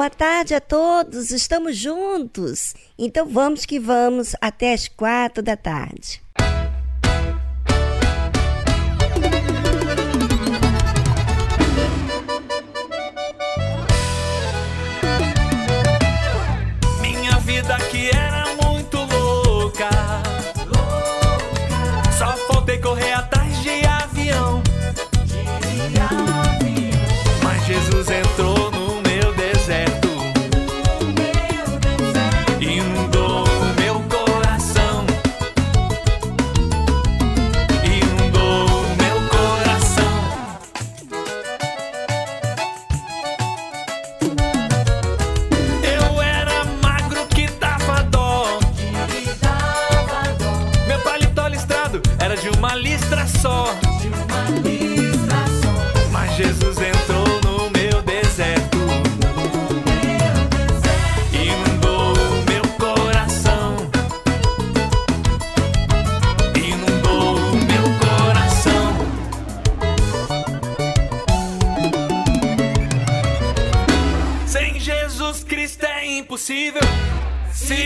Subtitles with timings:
[0.00, 2.72] Boa tarde a todos, estamos juntos.
[2.98, 6.22] Então vamos que vamos até as quatro da tarde.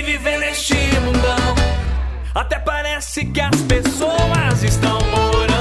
[0.02, 1.54] viver neste mundão.
[2.34, 5.53] Até parece que as pessoas estão morando.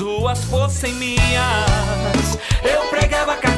[0.00, 3.57] ruas fossem minhas, eu pregava cartão.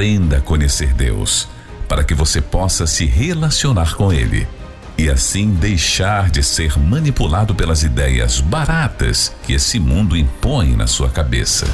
[0.00, 1.46] Aprenda a conhecer Deus,
[1.86, 4.48] para que você possa se relacionar com Ele
[4.96, 11.10] e assim deixar de ser manipulado pelas ideias baratas que esse mundo impõe na sua
[11.10, 11.66] cabeça.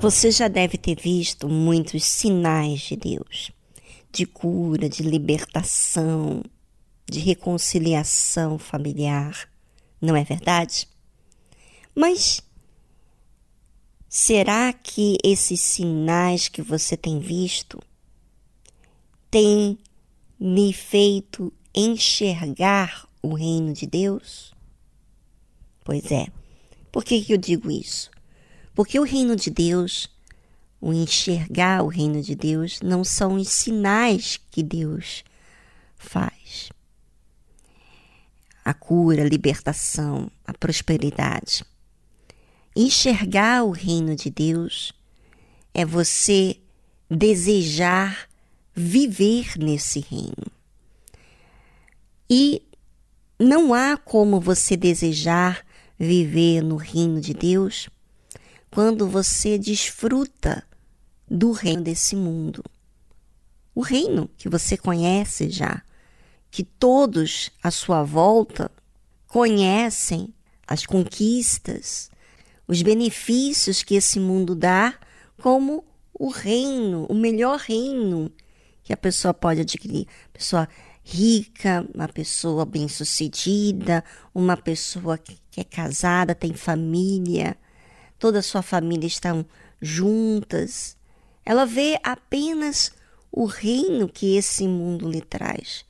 [0.00, 3.52] Você já deve ter visto muitos sinais de Deus,
[4.10, 6.42] de cura, de libertação,
[7.06, 9.46] de reconciliação familiar
[10.00, 10.88] não é verdade?
[11.94, 12.40] Mas
[14.16, 17.78] será que esses sinais que você tem visto
[19.30, 19.78] têm
[20.40, 24.54] me feito enxergar o reino de Deus?
[25.84, 26.28] Pois é.
[26.90, 28.10] Por que, que eu digo isso?
[28.74, 30.08] Porque o reino de Deus,
[30.80, 35.24] o enxergar o reino de Deus, não são os sinais que Deus
[35.94, 36.70] faz
[38.64, 41.66] a cura, a libertação, a prosperidade.
[42.78, 44.92] Enxergar o reino de Deus
[45.72, 46.58] é você
[47.10, 48.28] desejar
[48.74, 50.46] viver nesse reino.
[52.28, 52.62] E
[53.38, 55.64] não há como você desejar
[55.98, 57.88] viver no reino de Deus
[58.70, 60.62] quando você desfruta
[61.26, 62.62] do reino desse mundo.
[63.74, 65.82] O reino que você conhece já,
[66.50, 68.70] que todos à sua volta
[69.28, 70.34] conhecem
[70.66, 72.10] as conquistas,
[72.66, 74.94] os benefícios que esse mundo dá
[75.40, 78.30] como o reino, o melhor reino
[78.82, 80.06] que a pessoa pode adquirir.
[80.32, 80.68] Pessoa
[81.02, 84.02] rica, uma pessoa bem-sucedida,
[84.34, 87.56] uma pessoa que é casada, tem família,
[88.18, 89.46] toda a sua família estão
[89.80, 90.96] juntas.
[91.44, 92.92] Ela vê apenas
[93.30, 95.84] o reino que esse mundo lhe traz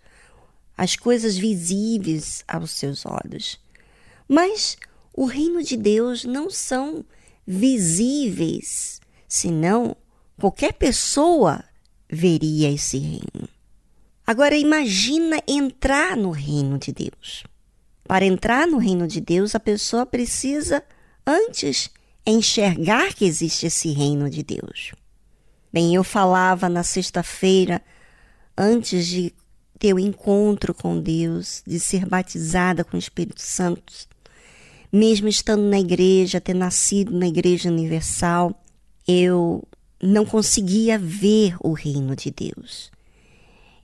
[0.76, 3.58] as coisas visíveis aos seus olhos.
[4.28, 4.76] Mas
[5.16, 7.04] o reino de Deus não são
[7.46, 9.96] visíveis, senão
[10.38, 11.64] qualquer pessoa
[12.08, 13.48] veria esse reino.
[14.26, 17.44] Agora imagina entrar no reino de Deus.
[18.04, 20.84] Para entrar no reino de Deus, a pessoa precisa
[21.26, 21.90] antes
[22.26, 24.92] enxergar que existe esse reino de Deus.
[25.72, 27.82] Bem, eu falava na sexta-feira,
[28.56, 29.32] antes de
[29.78, 33.92] ter o encontro com Deus, de ser batizada com o Espírito Santo,
[34.92, 38.52] mesmo estando na igreja, ter nascido na Igreja Universal,
[39.06, 39.66] eu
[40.02, 42.90] não conseguia ver o reino de Deus.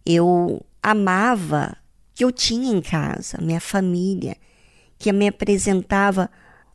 [0.05, 1.77] Eu amava
[2.15, 4.37] que eu tinha em casa, minha família,
[4.99, 6.31] que me apresentava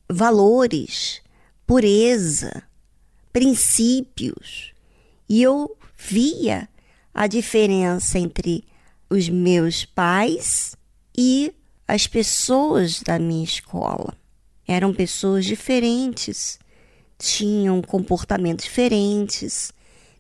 [0.10, 1.22] valores,
[1.66, 2.64] pureza,
[3.32, 4.74] princípios.
[5.30, 6.68] E eu via
[7.14, 8.64] a diferença entre
[9.10, 10.76] os meus pais
[11.18, 11.54] e
[11.88, 14.14] as pessoas da minha escola.
[14.68, 16.60] Eram pessoas diferentes,
[17.18, 19.72] tinham comportamentos diferentes,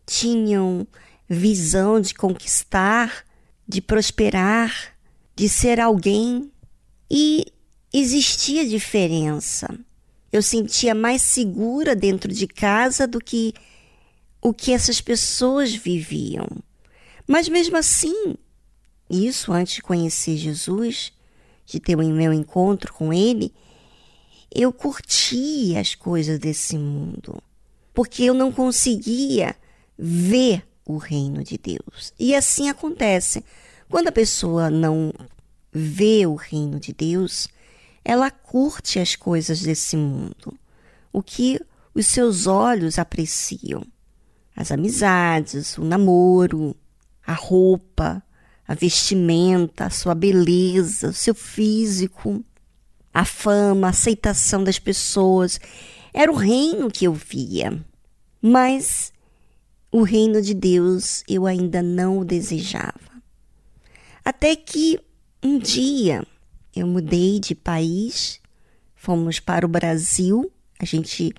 [0.05, 0.87] tinham
[1.27, 3.25] visão de conquistar,
[3.67, 4.95] de prosperar,
[5.35, 6.49] de ser alguém
[7.11, 7.45] e
[7.93, 9.67] existia diferença.
[10.31, 13.53] Eu sentia mais segura dentro de casa do que
[14.41, 16.47] o que essas pessoas viviam.
[17.27, 18.35] Mas mesmo assim,
[19.09, 21.11] isso antes de conhecer Jesus,
[21.67, 23.53] de ter o meu encontro com Ele,
[24.49, 27.43] eu curtia as coisas desse mundo,
[27.93, 29.55] porque eu não conseguia
[29.99, 32.13] ver o reino de Deus.
[32.17, 33.43] E assim acontece.
[33.89, 35.13] Quando a pessoa não
[35.71, 37.49] vê o reino de Deus,
[38.03, 40.57] ela curte as coisas desse mundo,
[41.11, 41.59] o que
[41.93, 43.85] os seus olhos apreciam.
[44.55, 46.75] As amizades, o namoro,
[47.25, 48.23] a roupa,
[48.67, 52.43] a vestimenta, a sua beleza, o seu físico,
[53.13, 55.59] a fama, a aceitação das pessoas.
[56.13, 57.83] Era o reino que eu via.
[58.41, 59.13] Mas
[59.91, 63.07] o reino de Deus eu ainda não o desejava.
[64.23, 64.99] Até que
[65.41, 66.25] um dia
[66.75, 68.41] eu mudei de país,
[68.95, 71.33] fomos para o Brasil, a gente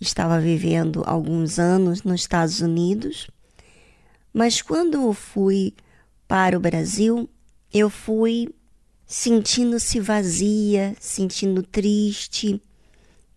[0.00, 3.30] estava vivendo alguns anos nos Estados Unidos,
[4.34, 5.72] mas quando eu fui
[6.26, 7.28] para o Brasil,
[7.72, 8.48] eu fui
[9.06, 12.60] sentindo-se vazia, sentindo triste,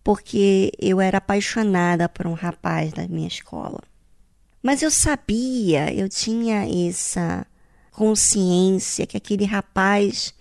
[0.02, 3.80] porque eu era apaixonada por um rapaz da minha escola.
[4.62, 7.46] Mas eu sabia, eu tinha essa
[7.92, 10.34] consciência que aquele rapaz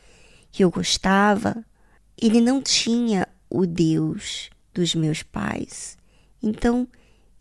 [0.52, 1.64] que eu gostava,
[2.18, 5.98] ele não tinha o Deus dos meus pais.
[6.42, 6.88] Então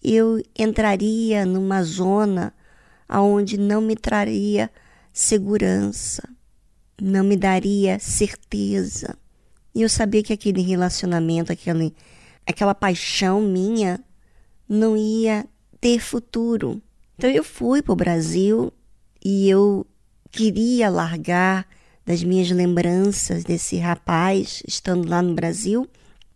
[0.03, 2.55] eu entraria numa zona
[3.09, 4.71] aonde não me traria
[5.19, 6.23] segurança,
[7.03, 9.19] não me daria certeza.
[9.75, 11.93] E eu sabia que aquele relacionamento, aquele,
[12.47, 13.99] aquela paixão minha,
[14.69, 15.45] não ia
[15.81, 16.81] ter futuro.
[17.17, 18.73] Então eu fui para o Brasil
[19.25, 19.85] e eu
[20.31, 21.67] queria largar
[22.07, 25.89] das minhas lembranças desse rapaz estando lá no Brasil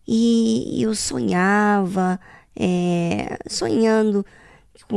[0.06, 2.18] e eu sonhava,
[2.56, 4.26] é, sonhando,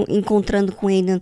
[0.07, 1.21] encontrando com ele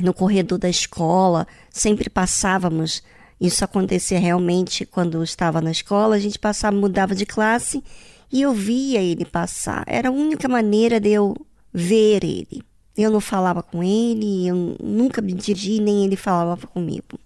[0.00, 3.02] no corredor da escola, sempre passávamos.
[3.40, 7.82] Isso acontecia realmente quando eu estava na escola, a gente passava, mudava de classe
[8.30, 9.84] e eu via ele passar.
[9.86, 11.34] Era a única maneira de eu
[11.72, 12.62] ver ele.
[12.96, 17.18] Eu não falava com ele, eu nunca me dirigi, nem ele falava comigo.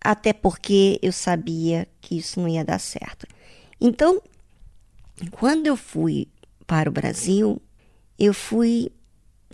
[0.00, 3.26] Até porque eu sabia que isso não ia dar certo.
[3.80, 4.20] Então,
[5.30, 6.28] quando eu fui
[6.66, 7.60] para o Brasil,
[8.18, 8.90] eu fui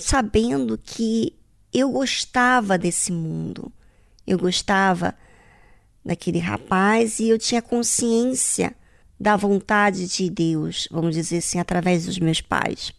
[0.01, 1.35] sabendo que
[1.73, 3.73] eu gostava desse mundo.
[4.27, 5.15] Eu gostava
[6.05, 8.75] daquele rapaz e eu tinha consciência
[9.19, 12.93] da vontade de Deus, vamos dizer assim, através dos meus pais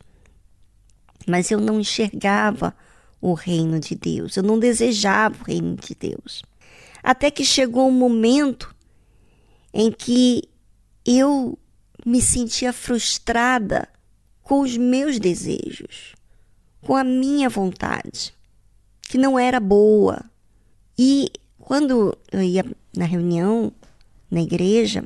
[1.27, 2.75] mas eu não enxergava
[3.19, 6.41] o reino de Deus, eu não desejava o reino de Deus.
[7.03, 8.73] Até que chegou um momento
[9.73, 10.43] em que
[11.05, 11.57] eu
[12.05, 13.87] me sentia frustrada
[14.41, 16.15] com os meus desejos,
[16.81, 18.33] com a minha vontade,
[19.03, 20.23] que não era boa.
[20.97, 22.65] E quando eu ia
[22.95, 23.71] na reunião,
[24.29, 25.03] na igreja,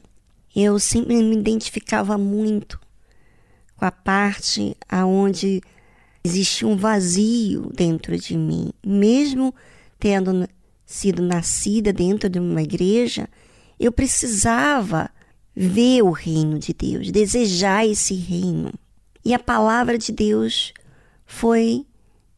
[0.55, 2.79] eu sempre me identificava muito
[3.75, 5.61] com a parte aonde
[6.25, 9.53] Existia um vazio dentro de mim, mesmo
[9.99, 10.49] tendo
[10.83, 13.29] sido nascida dentro de uma igreja,
[13.79, 15.07] eu precisava
[15.55, 18.73] ver o reino de Deus, desejar esse reino.
[19.23, 20.73] E a palavra de Deus
[21.25, 21.85] foi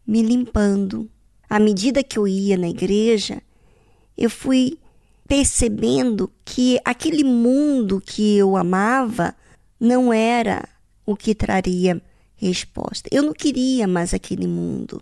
[0.05, 1.09] me limpando.
[1.49, 3.41] À medida que eu ia na igreja,
[4.17, 4.77] eu fui
[5.27, 9.35] percebendo que aquele mundo que eu amava
[9.79, 10.67] não era
[11.05, 12.01] o que traria
[12.35, 13.09] resposta.
[13.11, 15.01] Eu não queria mais aquele mundo.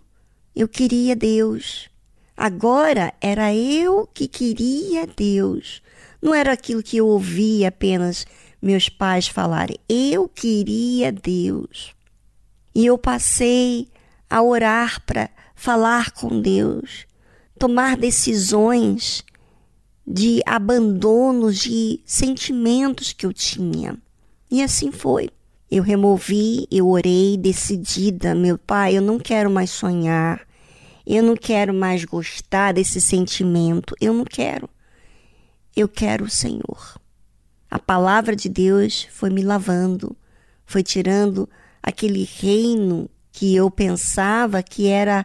[0.54, 1.88] Eu queria Deus.
[2.36, 5.82] Agora era eu que queria Deus.
[6.20, 8.26] Não era aquilo que eu ouvia apenas
[8.60, 9.78] meus pais falarem.
[9.88, 11.95] Eu queria Deus.
[12.76, 13.88] E eu passei
[14.28, 17.06] a orar para falar com Deus,
[17.58, 19.24] tomar decisões
[20.06, 23.96] de abandono de sentimentos que eu tinha.
[24.50, 25.30] E assim foi.
[25.70, 30.46] Eu removi, eu orei decidida, meu pai, eu não quero mais sonhar,
[31.06, 34.68] eu não quero mais gostar desse sentimento, eu não quero.
[35.74, 37.00] Eu quero o Senhor.
[37.70, 40.14] A palavra de Deus foi me lavando,
[40.66, 41.48] foi tirando
[41.86, 45.24] aquele reino que eu pensava que era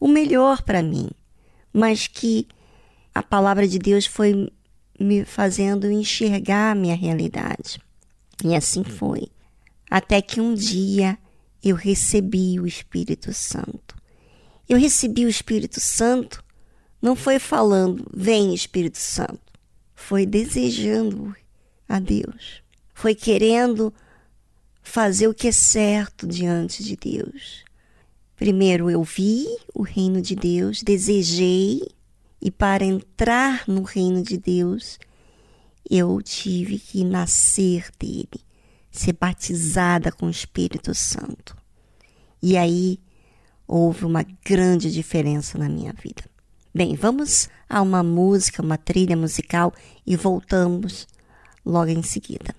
[0.00, 1.10] o melhor para mim,
[1.72, 2.48] mas que
[3.14, 4.50] a palavra de Deus foi
[4.98, 7.78] me fazendo enxergar a minha realidade.
[8.42, 9.28] E assim foi
[9.90, 11.18] até que um dia
[11.62, 13.96] eu recebi o Espírito Santo.
[14.68, 16.42] Eu recebi o Espírito Santo
[17.00, 19.40] não foi falando, vem Espírito Santo,
[19.94, 21.34] foi desejando
[21.88, 23.94] a Deus, foi querendo
[24.88, 27.64] fazer o que é certo diante de Deus.
[28.34, 31.82] Primeiro eu vi o reino de Deus, desejei,
[32.40, 34.98] e para entrar no reino de Deus,
[35.88, 38.48] eu tive que nascer dele
[38.90, 41.56] ser batizada com o Espírito Santo.
[42.42, 42.98] E aí
[43.66, 46.24] houve uma grande diferença na minha vida.
[46.74, 49.72] Bem, vamos a uma música, uma trilha musical
[50.06, 51.06] e voltamos
[51.64, 52.54] logo em seguida.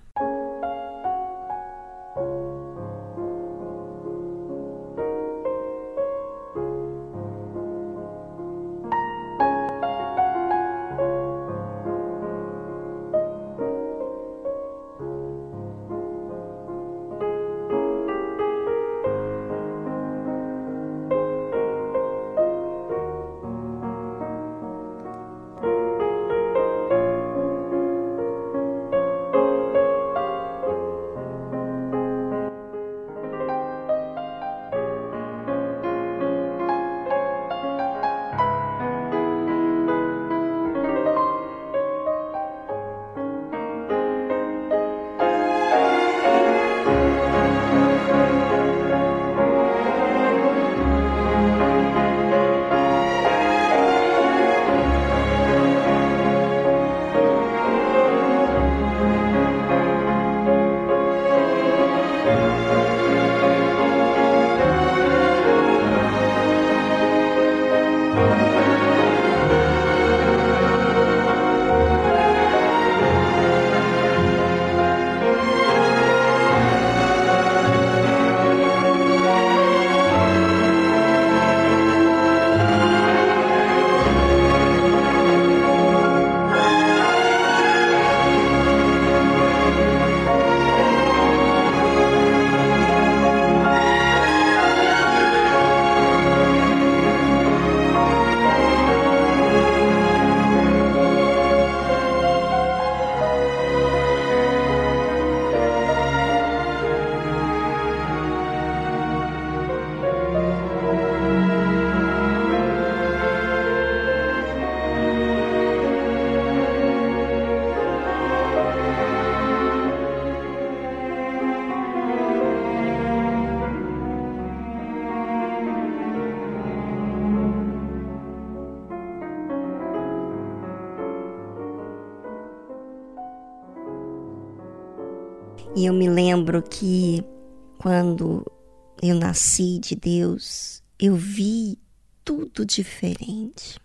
[139.10, 141.78] Eu nasci de Deus, eu vi
[142.24, 143.78] tudo diferente.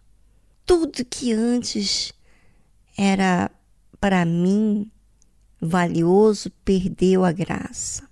[0.66, 2.14] Tudo que antes
[2.98, 3.50] era
[4.00, 4.90] para mim
[5.60, 8.08] valioso perdeu a graça.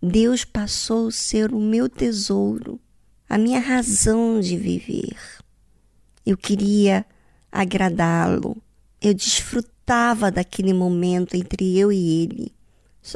[0.00, 2.80] Deus passou a ser o meu tesouro,
[3.28, 5.16] a minha razão de viver.
[6.24, 7.04] Eu queria
[7.50, 8.56] agradá-lo,
[9.00, 12.52] eu desfrutava daquele momento entre eu e ele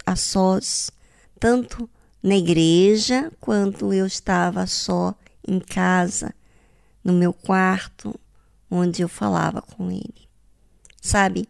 [0.06, 0.90] a sós,
[1.38, 1.88] tanto
[2.22, 5.14] na igreja quanto eu estava só
[5.46, 6.34] em casa,
[7.02, 8.14] no meu quarto,
[8.70, 10.28] onde eu falava com ele.
[11.00, 11.48] Sabe,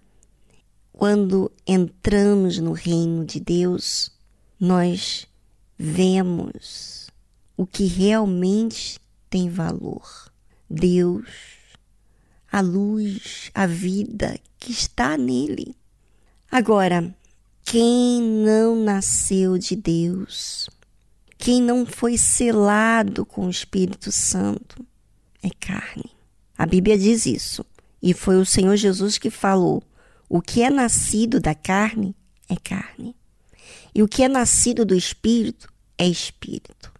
[0.92, 4.11] quando entramos no reino de Deus,
[4.58, 5.26] nós
[5.76, 7.11] vemos
[7.56, 10.32] o que realmente tem valor.
[10.70, 11.28] Deus,
[12.50, 15.76] a luz, a vida que está nele.
[16.50, 17.14] Agora,
[17.64, 20.68] quem não nasceu de Deus,
[21.38, 24.85] quem não foi selado com o Espírito Santo,
[25.42, 26.11] é carne.
[26.57, 27.64] A Bíblia diz isso.
[28.03, 29.83] E foi o Senhor Jesus que falou:
[30.29, 32.14] o que é nascido da carne
[32.48, 33.14] é carne,
[33.94, 36.92] e o que é nascido do Espírito é Espírito.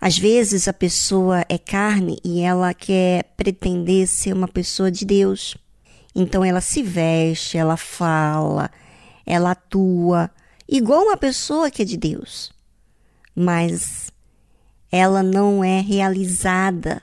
[0.00, 5.56] Às vezes a pessoa é carne e ela quer pretender ser uma pessoa de Deus.
[6.14, 8.70] Então ela se veste, ela fala,
[9.26, 10.30] ela atua
[10.68, 12.52] igual uma pessoa que é de Deus,
[13.34, 14.10] mas
[14.90, 17.02] ela não é realizada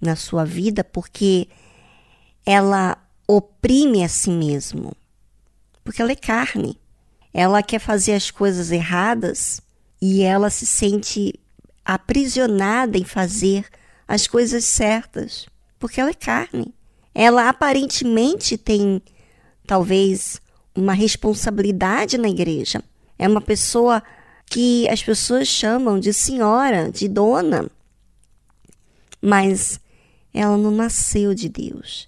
[0.00, 1.48] na sua vida porque
[2.44, 4.92] ela oprime a si mesmo,
[5.84, 6.78] porque ela é carne.
[7.32, 9.62] Ela quer fazer as coisas erradas
[10.00, 11.38] e ela se sente
[11.84, 13.64] aprisionada em fazer
[14.06, 15.46] as coisas certas,
[15.78, 16.74] porque ela é carne.
[17.14, 19.00] Ela aparentemente tem
[19.66, 20.41] talvez
[20.74, 22.82] uma responsabilidade na igreja.
[23.18, 24.02] É uma pessoa
[24.46, 27.70] que as pessoas chamam de senhora, de dona.
[29.20, 29.80] Mas
[30.32, 32.06] ela não nasceu de Deus.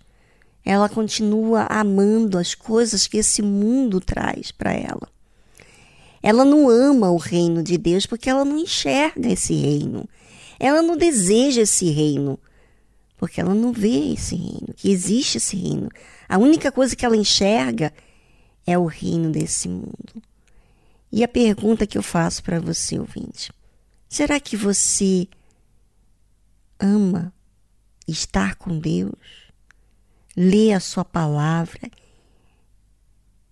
[0.64, 5.09] Ela continua amando as coisas que esse mundo traz para ela.
[6.22, 10.09] Ela não ama o reino de Deus porque ela não enxerga esse reino.
[10.59, 12.38] Ela não deseja esse reino
[13.24, 15.88] porque ela não vê esse reino, que existe esse reino.
[16.29, 17.90] A única coisa que ela enxerga
[18.66, 20.22] é o reino desse mundo.
[21.11, 23.53] E a pergunta que eu faço para você, ouvinte:
[24.09, 25.29] será que você
[26.79, 27.33] ama
[28.07, 29.12] estar com Deus,
[30.37, 31.90] ler a Sua palavra,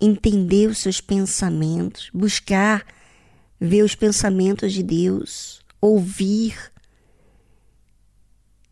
[0.00, 2.84] entender os seus pensamentos, buscar
[3.60, 6.72] ver os pensamentos de Deus, ouvir,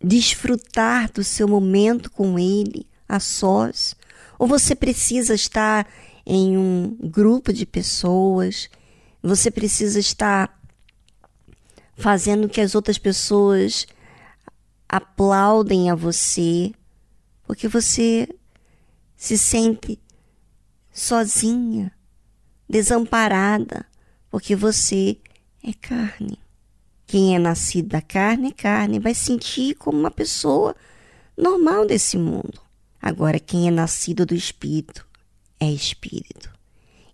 [0.03, 3.94] desfrutar do seu momento com Ele, a sós,
[4.38, 5.87] ou você precisa estar
[6.24, 8.68] em um grupo de pessoas,
[9.22, 10.59] você precisa estar
[11.96, 13.87] fazendo que as outras pessoas
[14.88, 16.72] aplaudem a você,
[17.46, 18.28] porque você
[19.16, 19.98] se sente
[20.92, 21.92] sozinha,
[22.68, 23.87] desamparada,
[24.30, 25.18] porque você
[25.62, 26.38] é carne.
[27.06, 30.74] Quem é nascido da carne é carne, vai sentir como uma pessoa
[31.37, 32.61] normal desse mundo.
[33.02, 35.09] Agora, quem é nascido do Espírito
[35.60, 36.50] é Espírito.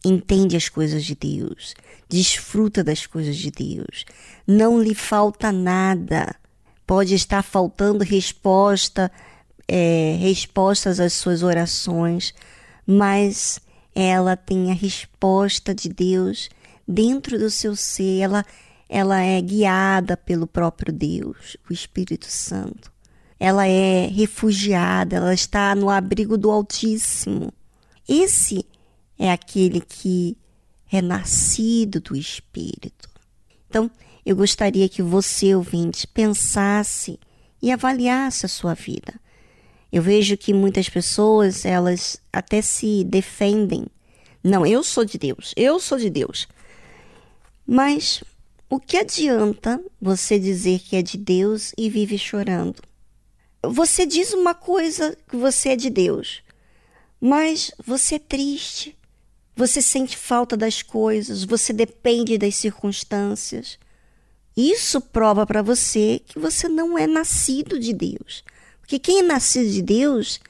[0.05, 1.75] Entende as coisas de Deus,
[2.09, 4.05] desfruta das coisas de Deus.
[4.47, 6.37] Não lhe falta nada.
[6.87, 9.11] Pode estar faltando resposta,
[9.67, 12.33] é, respostas às suas orações,
[12.87, 13.61] mas
[13.93, 16.49] ela tem a resposta de Deus
[16.87, 18.21] dentro do seu ser.
[18.21, 18.45] Ela,
[18.89, 22.93] ela é guiada pelo próprio Deus, o Espírito Santo.
[23.41, 27.53] Ela é refugiada, ela está no abrigo do Altíssimo.
[28.09, 28.65] Esse
[29.19, 30.37] é aquele que
[30.93, 33.09] é nascido do Espírito.
[33.69, 33.91] Então,
[34.25, 37.19] eu gostaria que você, ouvinte, pensasse
[37.61, 39.15] e avaliasse a sua vida.
[39.93, 43.87] Eu vejo que muitas pessoas, elas até se defendem.
[44.43, 46.47] Não, eu sou de Deus, eu sou de Deus.
[47.67, 48.23] Mas
[48.69, 52.83] o que adianta você dizer que é de Deus e vive chorando?
[53.63, 56.43] Você diz uma coisa que você é de Deus,
[57.21, 58.97] mas você é triste,
[59.55, 63.79] você sente falta das coisas, você depende das circunstâncias.
[64.57, 68.45] Isso prova para você que você não é nascido de Deus.
[68.81, 70.41] Porque quem é nascido de Deus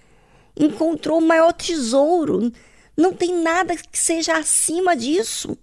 [0.57, 2.53] encontrou o maior tesouro.
[2.97, 5.57] Não tem nada que seja acima disso.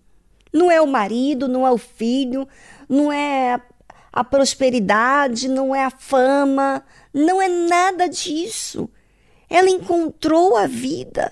[0.52, 2.48] Não é o marido, não é o filho,
[2.88, 3.60] não é
[4.12, 8.90] a prosperidade, não é a fama, não é nada disso.
[9.54, 11.30] Ela encontrou a vida,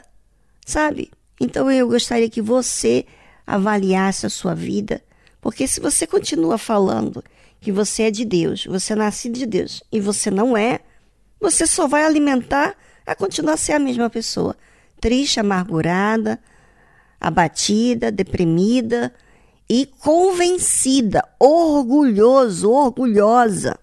[0.63, 1.09] sabe?
[1.39, 3.03] Então eu gostaria que você
[3.47, 5.03] avaliasse a sua vida,
[5.41, 7.23] porque se você continua falando
[7.59, 10.81] que você é de Deus, você é nascido de Deus e você não é,
[11.39, 12.75] você só vai alimentar
[13.07, 14.55] a continuar a ser a mesma pessoa,
[14.99, 16.39] triste, amargurada,
[17.19, 19.11] abatida, deprimida
[19.67, 23.79] e convencida, orgulhoso, orgulhosa.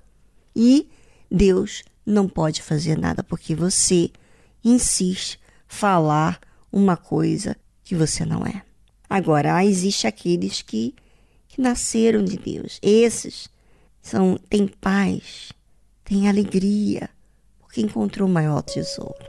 [0.55, 0.89] E
[1.29, 4.13] Deus não pode fazer nada porque você
[4.69, 8.63] insiste falar uma coisa que você não é.
[9.09, 10.95] Agora, existe aqueles que,
[11.49, 12.79] que nasceram de Deus.
[12.83, 13.49] Esses
[14.03, 15.53] são têm paz,
[16.05, 17.09] têm alegria,
[17.59, 19.27] porque encontrou o maior tesouro.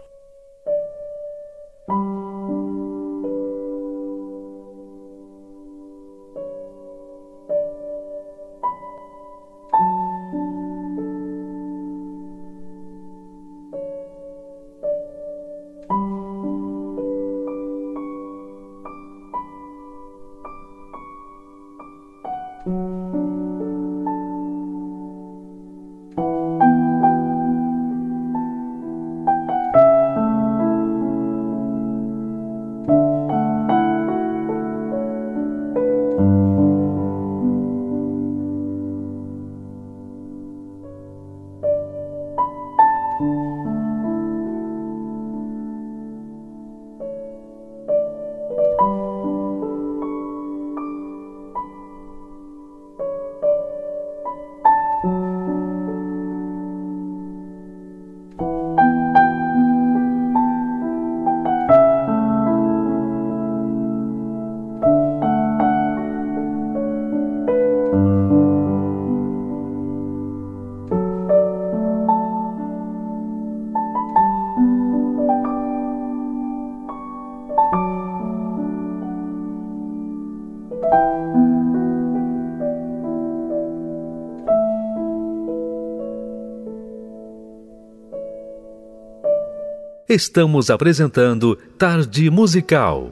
[90.11, 93.11] Estamos apresentando Tarde Musical.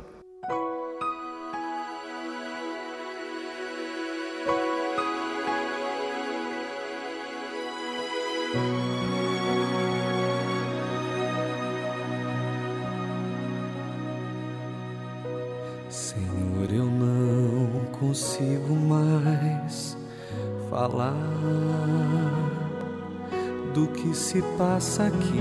[15.87, 19.95] Senhor, eu não consigo mais
[20.71, 21.13] falar
[23.75, 25.36] do que se passa aqui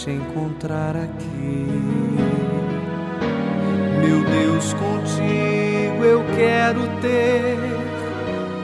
[0.00, 1.66] te encontrar aqui.
[4.00, 7.58] Meu Deus, contigo eu quero ter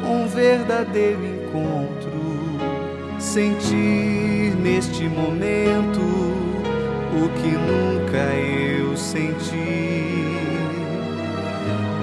[0.03, 2.11] um verdadeiro encontro,
[3.18, 6.01] sentir neste momento
[7.12, 10.25] o que nunca eu senti.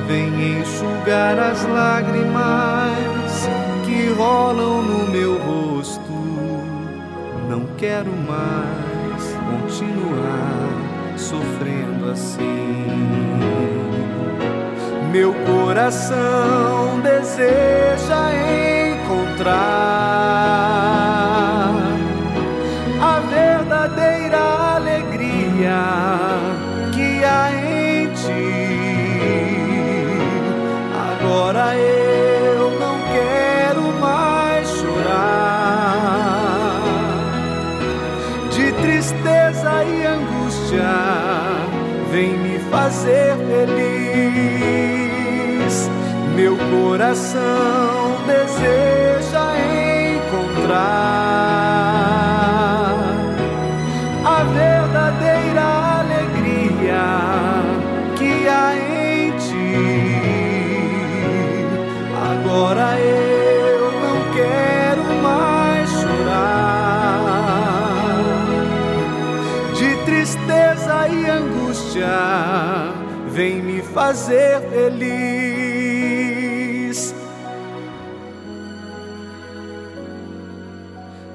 [0.07, 3.49] Vem enxugar as lágrimas
[3.83, 6.03] que rolam no meu rosto.
[7.49, 8.62] Não quero mais
[11.33, 12.85] sofrendo assim.
[15.11, 18.31] Meu coração deseja
[18.93, 20.02] encontrar
[42.73, 44.73] fazer feliz.
[46.35, 49.45] Meu coração deseja
[50.15, 51.12] encontrar
[73.27, 75.13] Vem me fazer feliz.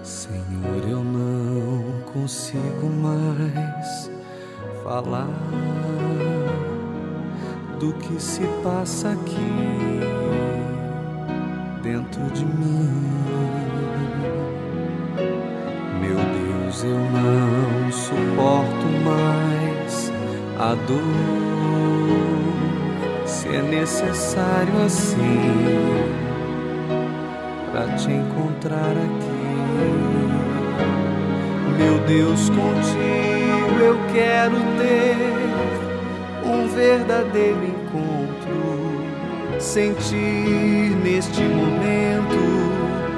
[0.03, 4.11] Senhor, eu não consigo mais
[4.83, 5.29] falar
[7.79, 10.01] do que se passa aqui
[11.83, 12.91] dentro de mim.
[16.01, 18.58] Meu Deus, eu não suporto
[20.59, 20.99] a dor.
[23.25, 26.09] Se é necessário assim
[27.71, 29.39] para te encontrar aqui.
[31.79, 35.17] Meu Deus, contigo eu quero ter
[36.45, 39.01] um verdadeiro encontro,
[39.61, 42.37] sentir neste momento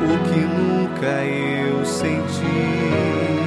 [0.02, 3.39] o que nunca eu senti.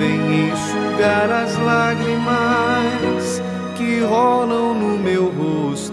[0.00, 3.42] Vem enxugar as lágrimas
[3.76, 5.92] que rolam no meu rosto.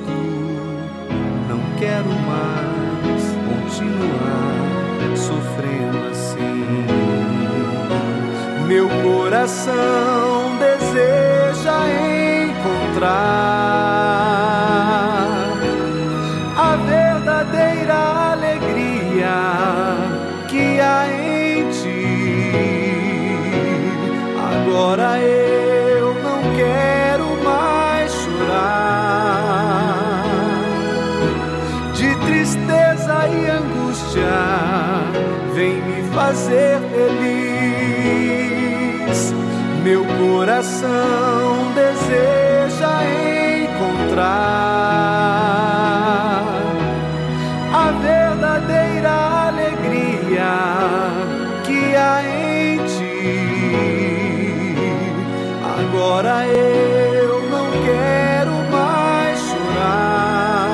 [1.50, 4.48] Não quero mais continuar
[5.14, 6.86] sofrendo assim.
[8.66, 10.17] Meu coração
[36.28, 38.00] fazer feliz.
[39.82, 42.92] Meu coração deseja
[43.64, 44.26] encontrar
[47.74, 49.14] a verdadeira
[49.48, 50.54] alegria
[51.64, 53.38] que há em ti.
[55.80, 60.68] Agora eu não quero mais chorar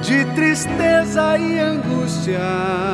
[0.00, 2.93] de tristeza e angústia.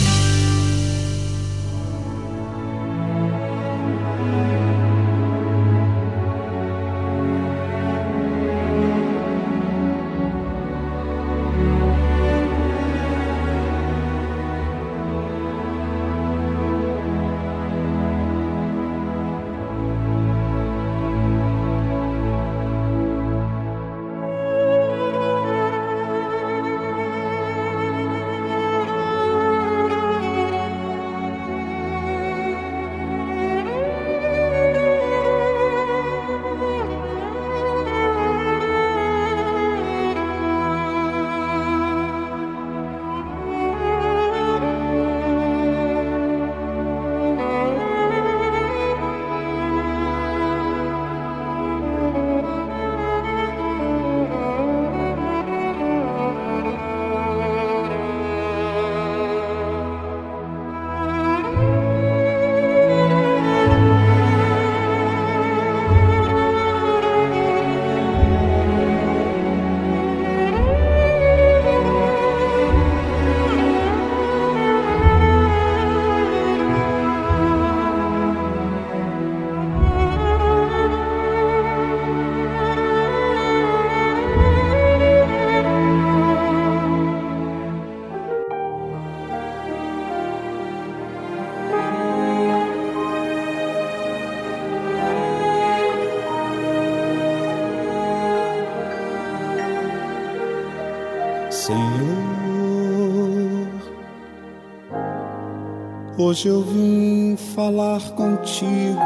[106.31, 108.97] Hoje eu vim falar contigo.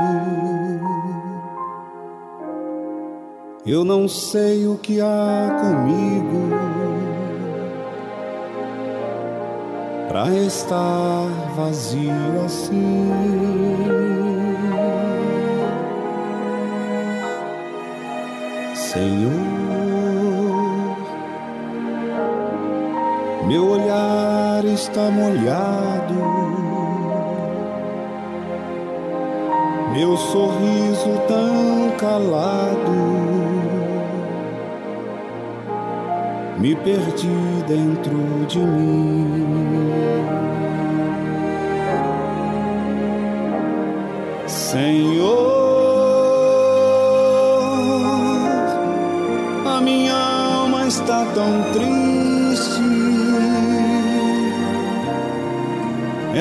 [3.65, 6.49] Eu não sei o que há comigo
[10.07, 12.11] para estar vazio
[12.45, 13.09] assim.
[18.75, 19.31] Senhor,
[23.47, 26.04] meu olhar está molhado
[30.31, 32.95] sorriso tão calado.
[36.57, 39.45] Me perdi dentro de mim.
[44.47, 45.44] Senhor,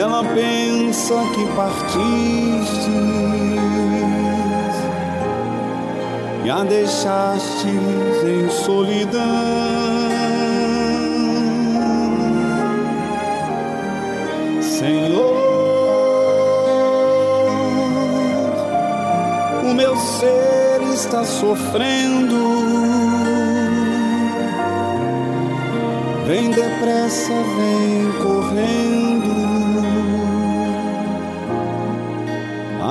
[0.04, 2.90] Ela pensa que partiste
[6.44, 9.22] e a deixaste em solidão.
[14.60, 15.40] Senhor,
[19.62, 22.44] o meu ser está sofrendo.
[26.26, 29.13] Vem depressa, vem correndo,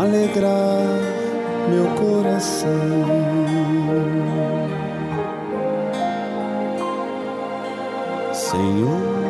[0.04, 0.99] alegrar
[1.70, 2.70] meu coração.
[8.34, 9.24] Senhor.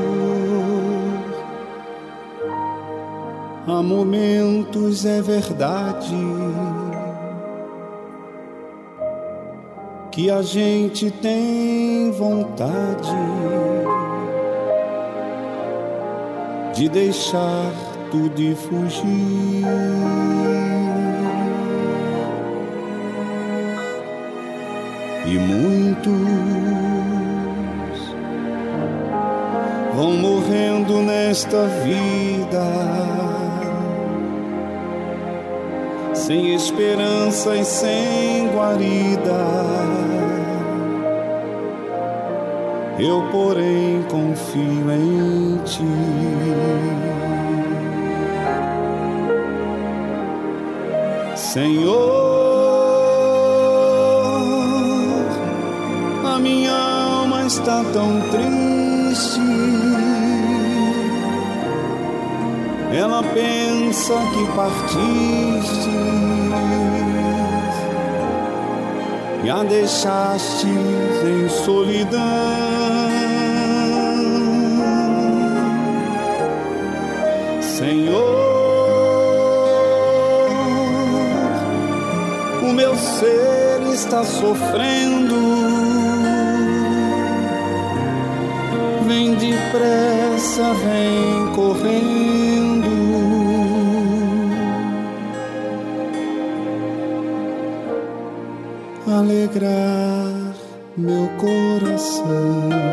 [3.67, 6.15] Há momentos é verdade
[10.11, 13.09] que a gente tem vontade
[16.75, 17.71] de deixar
[18.11, 20.62] tudo e fugir.
[25.33, 26.13] E muitos
[29.95, 32.63] vão morrendo nesta vida,
[36.13, 39.43] sem esperança e sem guarida.
[42.99, 45.81] Eu, porém, confio em ti.
[51.35, 52.42] Senhor,
[57.63, 59.39] está tão triste
[62.93, 65.89] ela pensa que partiste
[69.45, 72.19] e a deixaste em solidão.
[77.61, 78.37] Senhor,
[82.61, 85.92] o meu ser está sofrendo.
[89.35, 92.53] Depressa, vem correndo
[99.07, 100.53] alegrar
[100.97, 102.92] meu coração.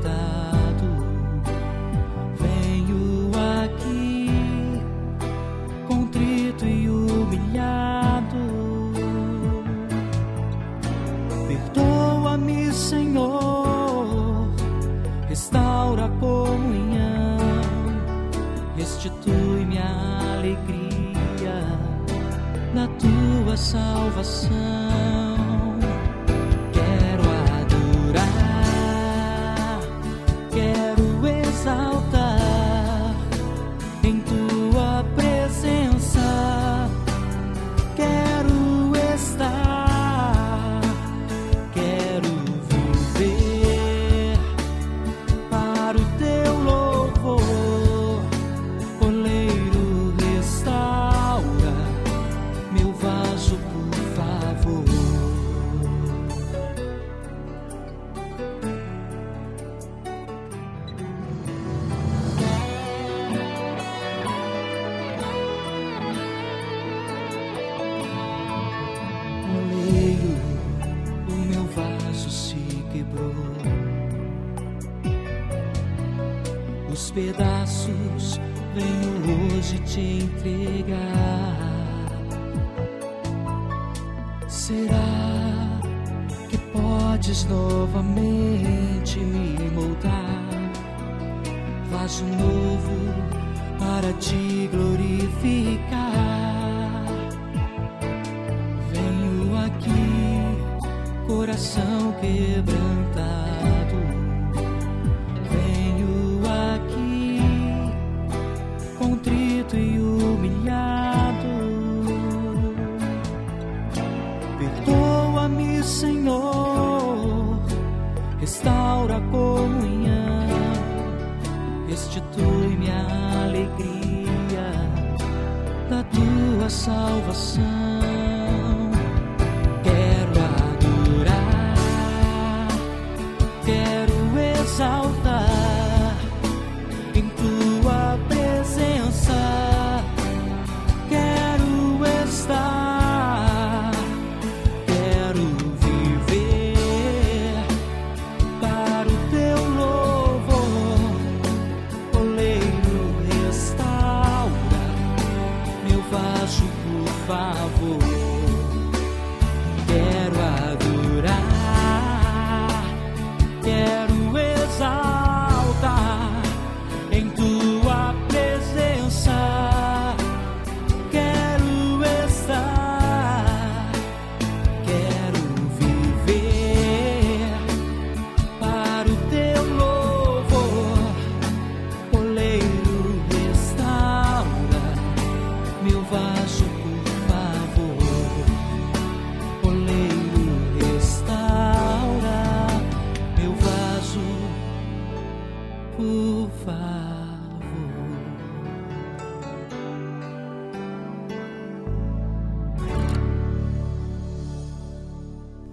[23.61, 24.80] salvação.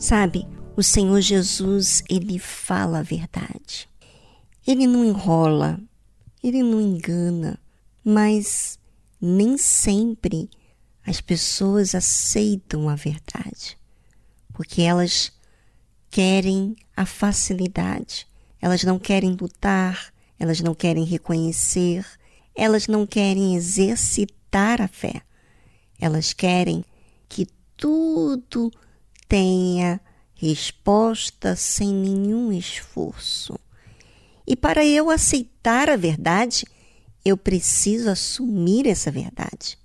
[0.09, 3.87] Sabe, o Senhor Jesus, ele fala a verdade.
[4.67, 5.79] Ele não enrola,
[6.43, 7.59] ele não engana,
[8.03, 8.79] mas
[9.21, 10.49] nem sempre
[11.07, 13.77] as pessoas aceitam a verdade,
[14.55, 15.31] porque elas
[16.11, 18.27] querem a facilidade,
[18.63, 22.03] elas não querem lutar, elas não querem reconhecer,
[22.57, 25.21] elas não querem exercitar a fé,
[26.01, 26.83] elas querem
[27.29, 27.47] que
[27.77, 28.73] tudo
[29.29, 30.01] tenha
[30.35, 33.59] resposta sem nenhum esforço.
[34.47, 36.64] E para eu aceitar a verdade,
[37.24, 39.76] eu preciso assumir essa verdade.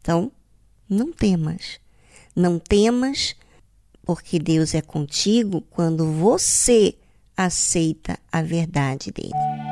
[0.00, 0.30] Então,
[0.88, 1.80] não temas.
[2.36, 3.34] Não temas,
[4.04, 6.94] porque Deus é contigo quando você
[7.36, 9.63] aceita a verdade dele.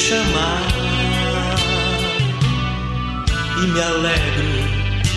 [0.00, 0.66] Chamar
[3.62, 4.48] e me alegro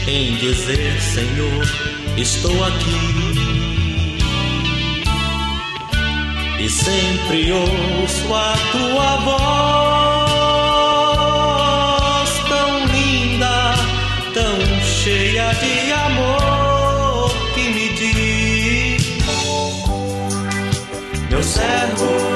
[0.07, 1.65] em dizer, Senhor,
[2.17, 3.33] estou aqui.
[6.59, 10.43] E sempre ouço a tua voz
[12.49, 13.75] tão linda,
[14.33, 19.03] tão cheia de amor que me diz:
[21.29, 22.32] Meu servo,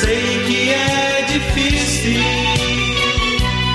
[0.00, 2.20] Sei que é difícil,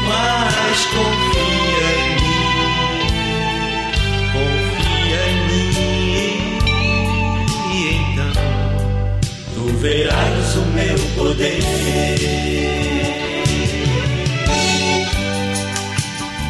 [0.07, 2.47] mas confia em mim,
[4.31, 6.35] confia em mim,
[7.73, 8.41] e então
[9.53, 11.63] tu verás o meu poder.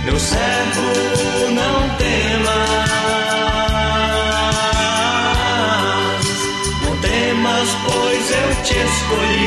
[0.06, 0.93] Meu servo,
[8.94, 9.43] escolhi.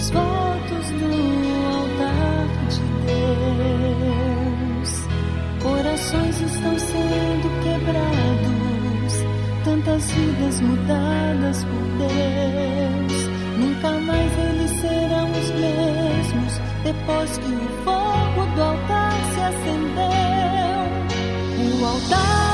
[0.00, 1.12] Faz votos no
[1.76, 2.80] altar de
[3.12, 4.90] Deus.
[5.62, 9.12] Corações estão sendo quebrados,
[9.64, 13.28] tantas vidas mudadas por Deus.
[13.58, 20.80] Nunca mais eles serão os mesmos depois que o fogo do altar se acendeu.
[21.78, 22.49] O altar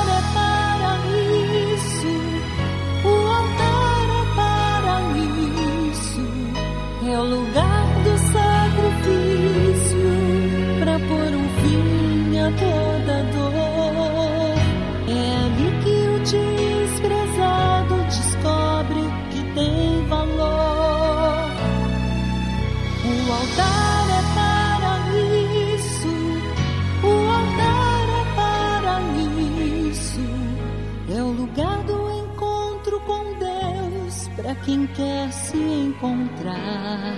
[34.67, 37.15] quem quer se encontrar.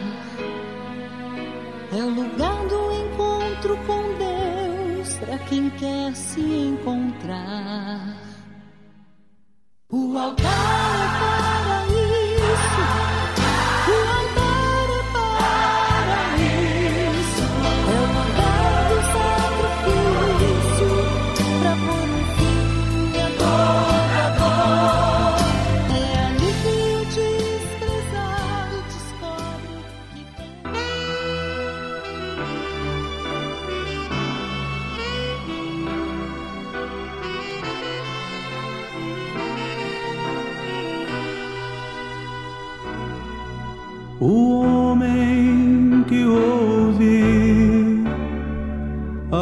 [1.91, 8.15] É o lugar do encontro com Deus para quem quer se encontrar.
[9.91, 10.98] O altar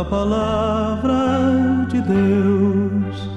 [0.09, 3.29] palavra de Deus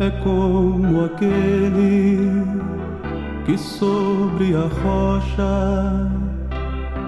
[0.00, 2.44] é como aquele
[3.44, 6.10] que sobre a rocha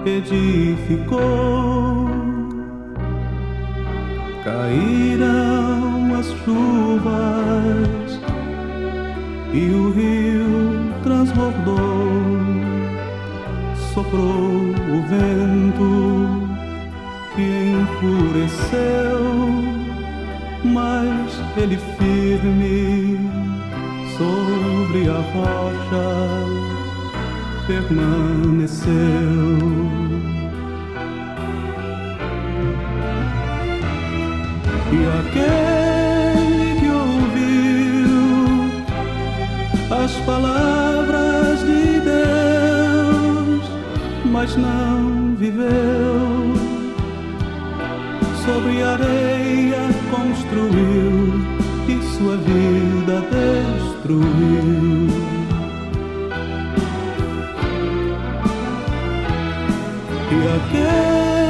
[0.05, 1.23] edificou.
[4.43, 8.19] Caíram as chuvas
[9.53, 12.43] e o rio transbordou
[13.93, 16.12] soprou o vento
[18.43, 19.63] enfureceu,
[20.63, 23.17] mas ele firme
[24.17, 26.07] sobre a rocha
[27.67, 28.91] permaneceu.
[34.91, 38.17] E aquele que ouviu
[40.03, 43.63] as palavras de Deus,
[44.25, 46.32] mas não viveu.
[48.63, 51.33] Sobre areia construiu
[51.89, 55.09] e sua vida destruiu.
[60.31, 61.42] E aquele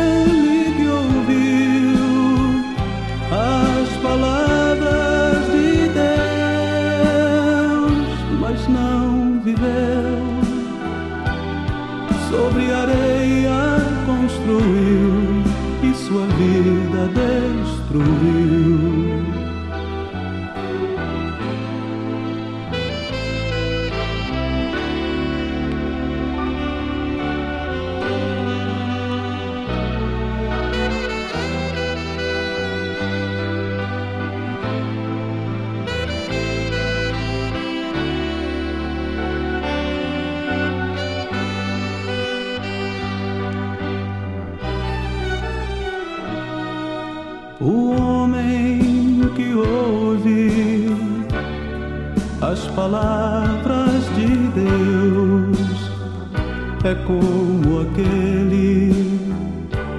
[56.94, 58.94] é como aquele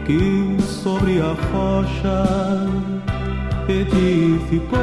[0.07, 2.21] que sobre a rocha
[3.69, 4.81] edificou.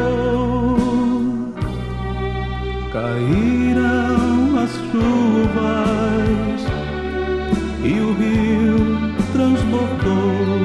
[2.92, 6.62] Caíram as chuvas
[7.84, 8.80] e o rio
[9.32, 10.60] transbordou,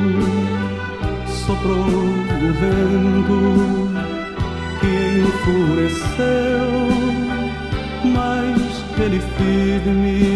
[1.28, 2.02] soprou
[2.42, 3.40] o vento
[4.80, 6.68] que enfureceu,
[8.04, 8.66] mas
[8.98, 10.35] ele firme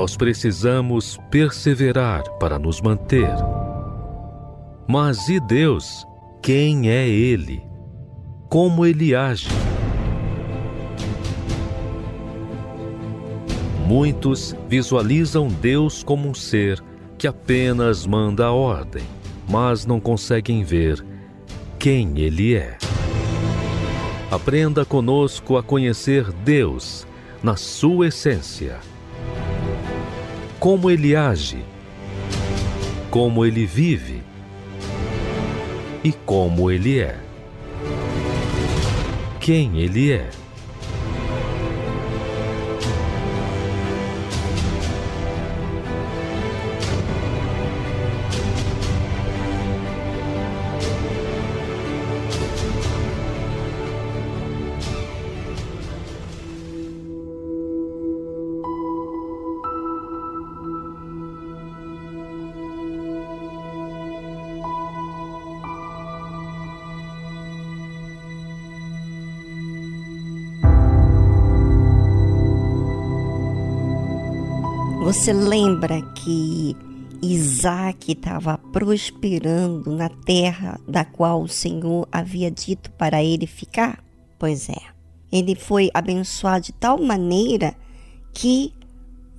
[0.00, 3.34] Nós precisamos perseverar para nos manter.
[4.88, 6.06] Mas e Deus?
[6.40, 7.62] Quem é Ele?
[8.48, 9.50] Como Ele age?
[13.86, 16.82] Muitos visualizam Deus como um ser
[17.18, 19.04] que apenas manda a ordem,
[19.46, 21.04] mas não conseguem ver
[21.78, 22.78] quem Ele é.
[24.30, 27.06] Aprenda conosco a conhecer Deus
[27.42, 28.78] na sua essência.
[30.60, 31.64] Como Ele age,
[33.10, 34.22] como Ele vive
[36.04, 37.18] e como Ele é.
[39.40, 40.28] Quem Ele é.
[75.10, 76.76] Você lembra que
[77.20, 84.04] Isaac estava prosperando na terra da qual o Senhor havia dito para ele ficar?
[84.38, 84.80] Pois é.
[85.32, 87.74] Ele foi abençoado de tal maneira
[88.32, 88.72] que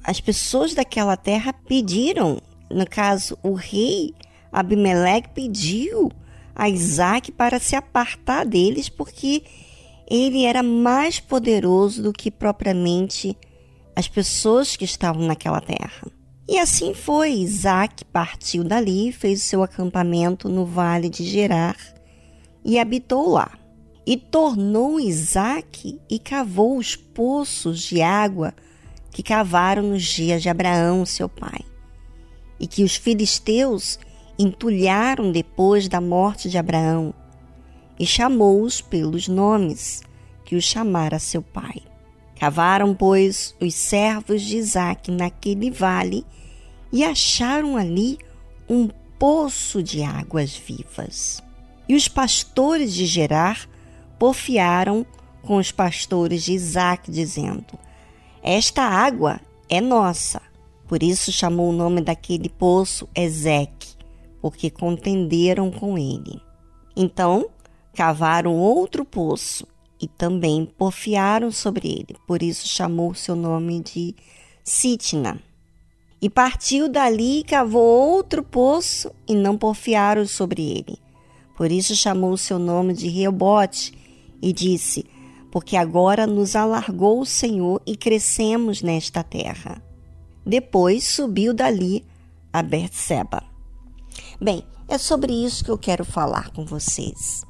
[0.04, 4.14] as pessoas daquela terra pediram, no caso, o rei
[4.52, 6.12] Abimeleque pediu
[6.54, 9.44] a Isaac para se apartar deles, porque
[10.06, 13.38] ele era mais poderoso do que propriamente
[13.96, 16.08] as pessoas que estavam naquela terra.
[16.48, 17.32] E assim foi.
[17.32, 21.78] Isaac partiu dali, fez o seu acampamento no vale de Gerar
[22.64, 23.58] e habitou lá.
[24.06, 28.54] E tornou Isaac e cavou os poços de água
[29.12, 31.60] que cavaram nos dias de Abraão, seu pai,
[32.60, 34.00] e que os filisteus
[34.40, 37.14] entulharam depois da morte de Abraão,
[38.00, 40.02] e chamou-os pelos nomes
[40.46, 41.91] que os chamara seu pai.
[42.42, 46.26] Cavaram, pois, os servos de Isaac naquele vale
[46.92, 48.18] e acharam ali
[48.68, 48.90] um
[49.20, 51.44] poço de águas vivas.
[51.88, 53.70] E os pastores de Gerar
[54.18, 55.06] porfiaram
[55.44, 57.78] com os pastores de Isaac, dizendo:
[58.42, 59.40] Esta água
[59.70, 60.42] é nossa.
[60.88, 63.94] Por isso chamou o nome daquele poço Ezeque,
[64.42, 66.42] porque contenderam com ele.
[66.96, 67.52] Então
[67.94, 69.68] cavaram outro poço
[70.02, 74.16] e também porfiaram sobre ele, por isso chamou seu nome de
[74.64, 75.40] Sitna.
[76.20, 80.98] E partiu dali e cavou outro poço e não porfiaram sobre ele.
[81.56, 83.94] Por isso chamou seu nome de Reobote
[84.42, 85.06] e disse:
[85.52, 89.82] Porque agora nos alargou o Senhor e crescemos nesta terra.
[90.46, 92.06] Depois subiu dali
[92.54, 93.44] a Berseba.
[94.40, 97.44] Bem, é sobre isso que eu quero falar com vocês.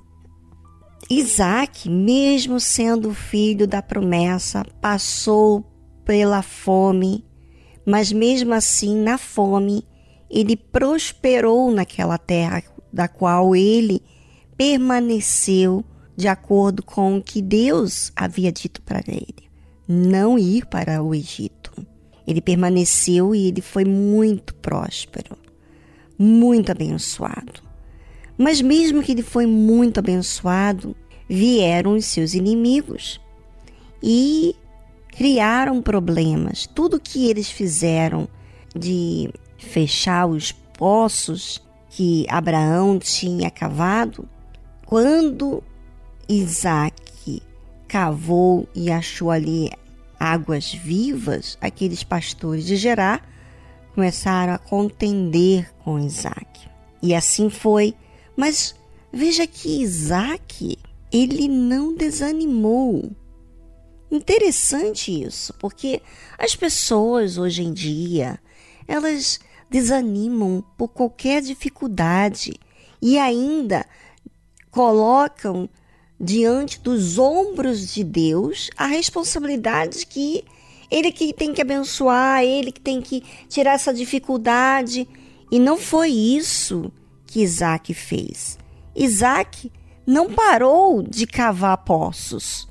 [1.13, 5.61] Isaac, mesmo sendo filho da promessa, passou
[6.05, 7.25] pela fome,
[7.85, 9.85] mas mesmo assim, na fome,
[10.29, 14.01] ele prosperou naquela terra da qual ele
[14.55, 15.83] permaneceu
[16.15, 19.49] de acordo com o que Deus havia dito para ele,
[19.85, 21.73] não ir para o Egito.
[22.25, 25.37] Ele permaneceu e ele foi muito próspero,
[26.17, 27.61] muito abençoado.
[28.37, 30.95] Mas mesmo que ele foi muito abençoado,
[31.31, 33.21] vieram os seus inimigos
[34.03, 34.53] e
[35.07, 36.67] criaram problemas.
[36.67, 38.27] Tudo que eles fizeram
[38.75, 44.27] de fechar os poços que Abraão tinha cavado,
[44.85, 45.63] quando
[46.27, 47.41] Isaac
[47.87, 49.71] cavou e achou ali
[50.19, 53.25] águas vivas, aqueles pastores de Gerar
[53.95, 56.67] começaram a contender com Isaac.
[57.01, 57.93] E assim foi.
[58.35, 58.75] Mas
[59.11, 60.77] veja que Isaac,
[61.11, 63.11] ele não desanimou.
[64.09, 66.01] Interessante isso, porque
[66.37, 68.39] as pessoas hoje em dia,
[68.87, 69.39] elas
[69.69, 72.53] desanimam por qualquer dificuldade
[73.01, 73.85] e ainda
[74.69, 75.69] colocam
[76.19, 80.43] diante dos ombros de Deus a responsabilidade que
[80.91, 85.07] ele que tem que abençoar, ele que tem que tirar essa dificuldade.
[85.49, 86.91] E não foi isso
[87.25, 88.59] que Isaac fez.
[88.93, 89.71] Isaac
[90.11, 92.67] não parou de cavar poços.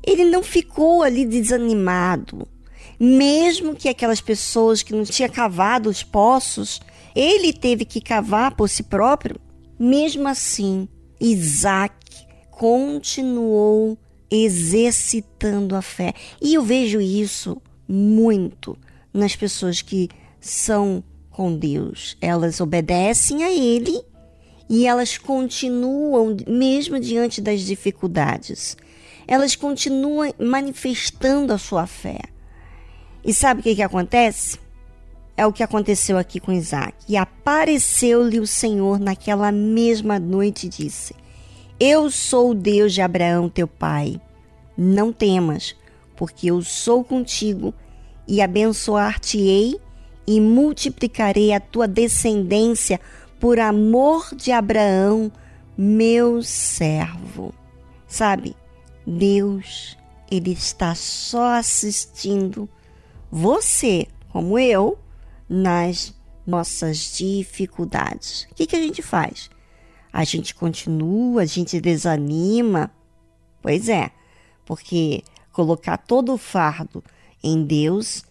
[0.00, 2.46] Ele não ficou ali desanimado.
[3.00, 6.80] Mesmo que aquelas pessoas que não tinham cavado os poços,
[7.16, 9.40] ele teve que cavar por si próprio.
[9.76, 10.88] Mesmo assim,
[11.20, 11.94] Isaac
[12.48, 13.98] continuou
[14.30, 16.14] exercitando a fé.
[16.40, 18.78] E eu vejo isso muito
[19.12, 20.08] nas pessoas que
[20.40, 22.16] são com Deus.
[22.20, 24.00] Elas obedecem a Ele
[24.68, 28.76] e elas continuam, mesmo diante das dificuldades,
[29.26, 32.20] elas continuam manifestando a sua fé.
[33.24, 34.58] E sabe o que, que acontece?
[35.36, 36.94] É o que aconteceu aqui com Isaac.
[37.08, 41.14] E apareceu-lhe o Senhor naquela mesma noite e disse:
[41.80, 44.20] eu sou o Deus de Abraão, teu pai.
[44.76, 45.76] Não temas,
[46.16, 47.72] porque eu sou contigo
[48.26, 49.78] e abençoar-te-ei
[50.26, 53.00] e multiplicarei a tua descendência
[53.38, 55.30] por amor de Abraão,
[55.76, 57.54] meu servo.
[58.06, 58.56] Sabe,
[59.06, 59.96] Deus,
[60.30, 62.68] ele está só assistindo
[63.30, 64.98] você, como eu,
[65.48, 66.14] nas
[66.46, 68.46] nossas dificuldades.
[68.50, 69.50] O que, que a gente faz?
[70.12, 72.90] a gente continua, a gente desanima.
[73.62, 74.10] Pois é,
[74.64, 75.22] porque
[75.52, 77.02] colocar todo o fardo
[77.42, 78.24] em Deus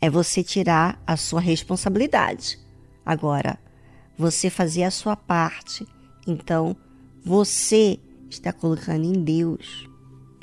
[0.00, 2.58] é você tirar a sua responsabilidade.
[3.04, 3.58] Agora,
[4.16, 5.86] você fazer a sua parte,
[6.26, 6.76] então
[7.24, 7.98] você
[8.30, 9.88] está colocando em Deus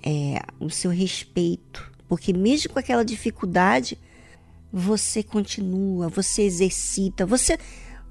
[0.04, 3.98] é, o seu respeito, porque mesmo com aquela dificuldade,
[4.72, 7.58] você continua, você exercita, você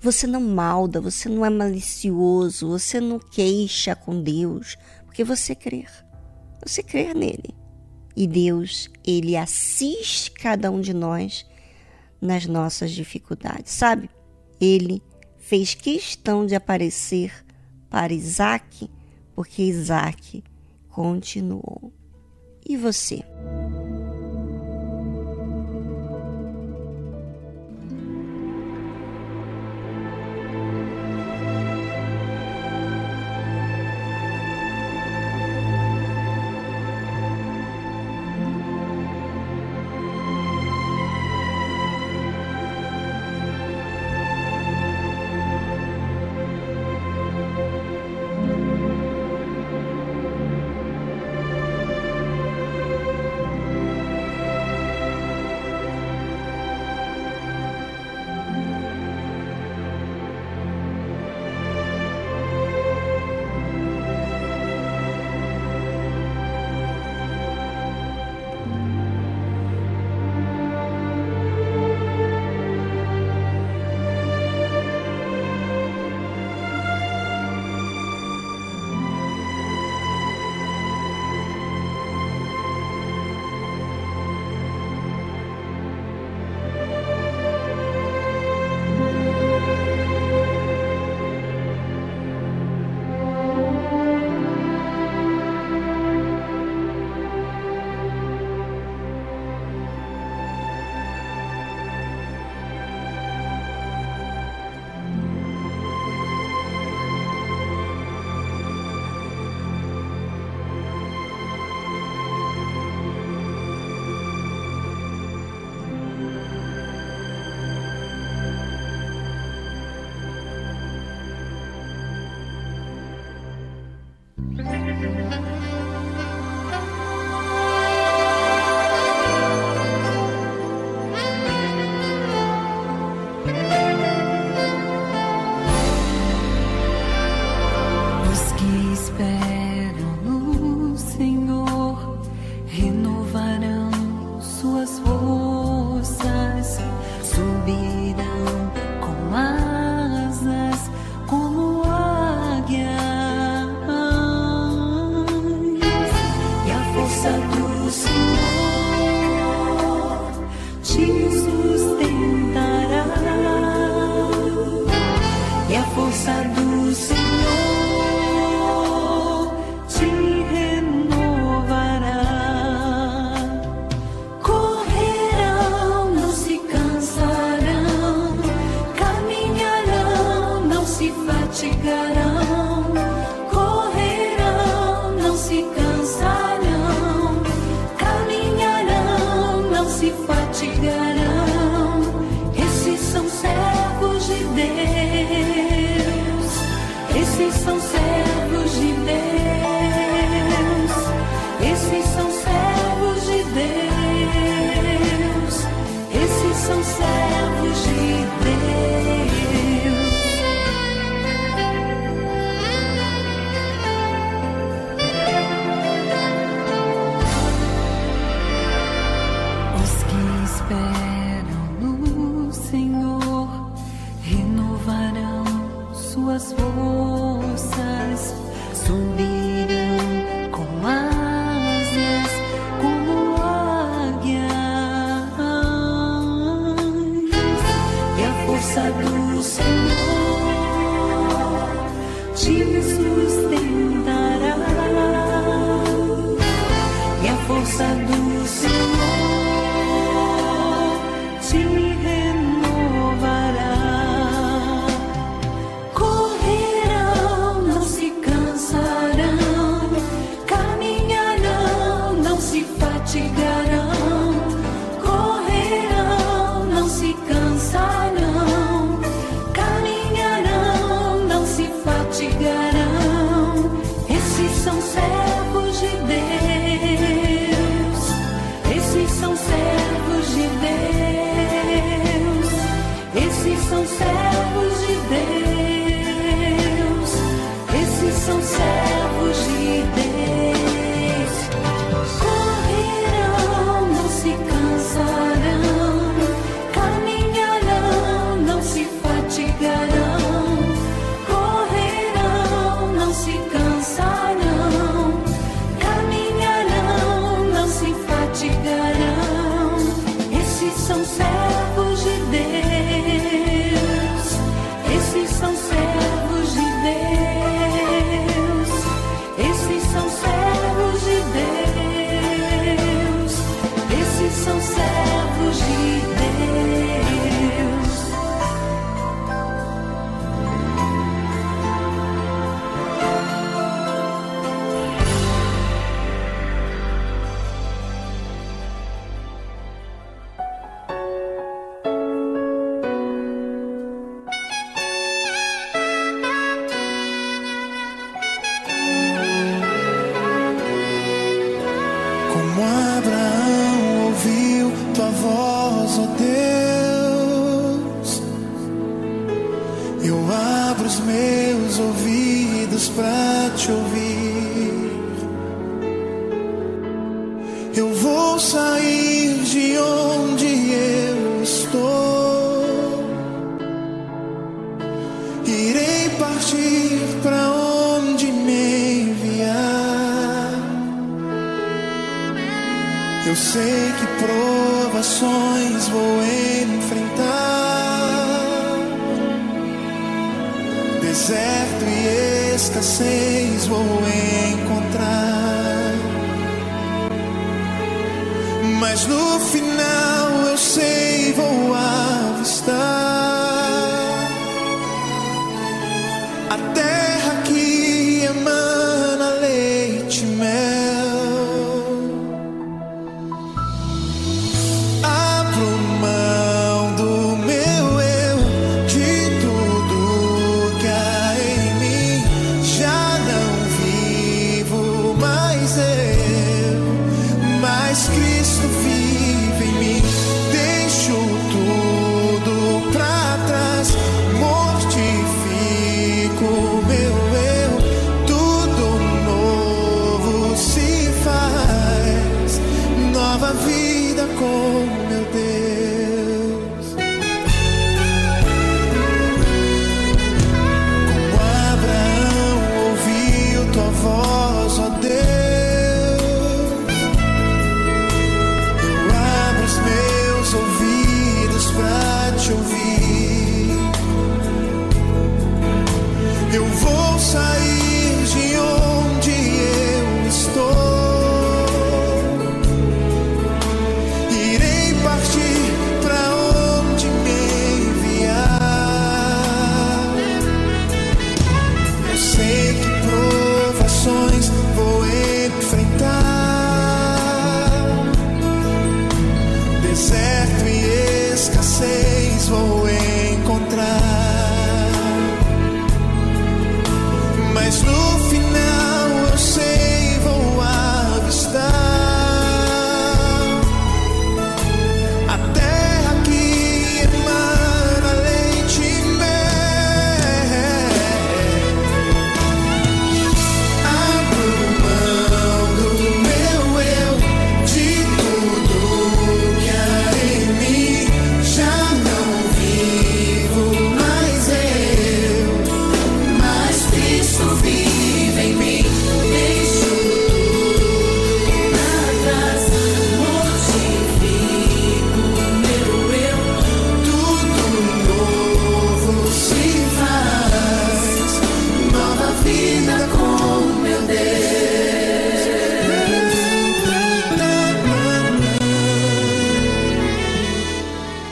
[0.03, 5.85] você não malda, você não é malicioso, você não queixa com Deus, porque você crê.
[6.65, 7.55] Você crê nele.
[8.17, 11.45] E Deus, ele assiste cada um de nós
[12.21, 14.09] nas nossas dificuldades, sabe?
[14.59, 15.03] Ele
[15.51, 17.33] fez questão de aparecer
[17.91, 18.89] para Isaac,
[19.35, 20.45] porque Isaac
[20.89, 21.93] continuou.
[22.65, 23.25] E você?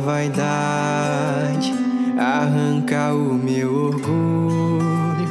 [0.00, 1.72] Vaidade,
[2.18, 5.28] arranca o meu orgulho,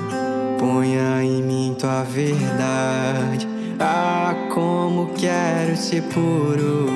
[0.59, 3.47] ponha em mim tua verdade.
[3.79, 6.87] Ah, como quero ser puro,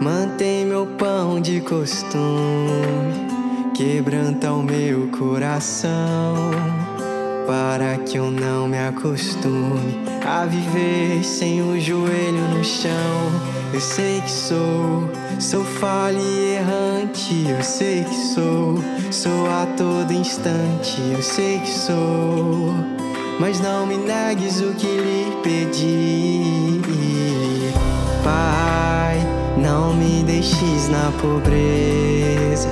[0.00, 3.28] mantém meu pão de costume,
[3.74, 6.50] quebranta o meu coração,
[7.52, 12.90] para que eu não me acostume a viver sem o joelho no chão.
[13.74, 15.06] Eu sei que sou,
[15.38, 17.44] sou falho e errante.
[17.46, 18.78] Eu sei que sou,
[19.10, 20.98] sou a todo instante.
[21.12, 22.72] Eu sei que sou,
[23.38, 26.80] mas não me negues o que lhe pedi.
[28.24, 29.18] Pai,
[29.58, 32.70] não me deixes na pobreza,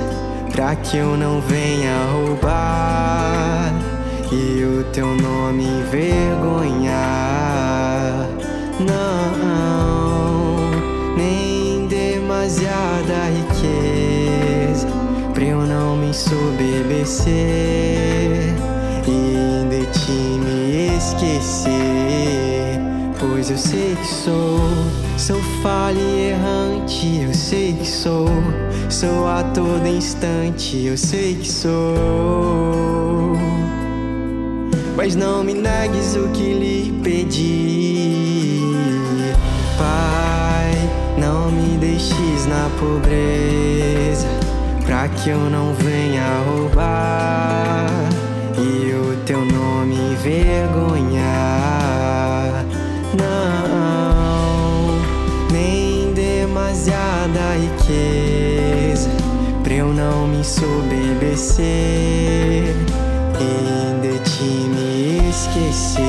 [0.52, 3.79] pra que eu não venha roubar
[4.32, 7.10] e o teu nome envergonhar.
[8.78, 9.30] Não
[12.40, 14.88] demasiada riqueza
[15.34, 17.34] pra eu não me ensoberbecer
[19.06, 22.80] e de ti me esquecer.
[23.18, 24.60] Pois eu sei que sou,
[25.18, 27.24] sou falho e errante.
[27.24, 28.28] Eu sei que sou,
[28.88, 30.82] sou a todo instante.
[30.86, 32.99] Eu sei que sou.
[34.96, 38.60] Mas não me negues o que lhe pedi,
[39.78, 40.72] Pai.
[41.18, 44.28] Não me deixes na pobreza,
[44.84, 47.88] pra que eu não venha roubar
[48.58, 51.30] e o teu nome envergonhar.
[53.18, 54.98] Não,
[55.50, 59.10] nem demasiada riqueza
[59.62, 61.64] pra eu não me ensoberbecer
[63.40, 63.99] e
[64.40, 66.00] ti me esquecer.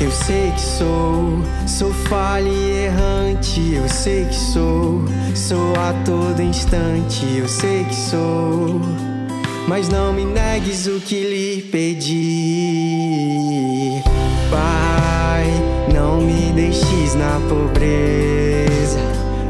[0.00, 3.72] Eu sei que sou, sou falha e errante.
[3.74, 5.02] Eu sei que sou,
[5.34, 7.24] sou a todo instante.
[7.38, 8.82] Eu sei que sou,
[9.66, 12.82] mas não me negues o que lhe pedi.
[14.50, 15.46] Pai,
[15.92, 19.00] não me deixes na pobreza,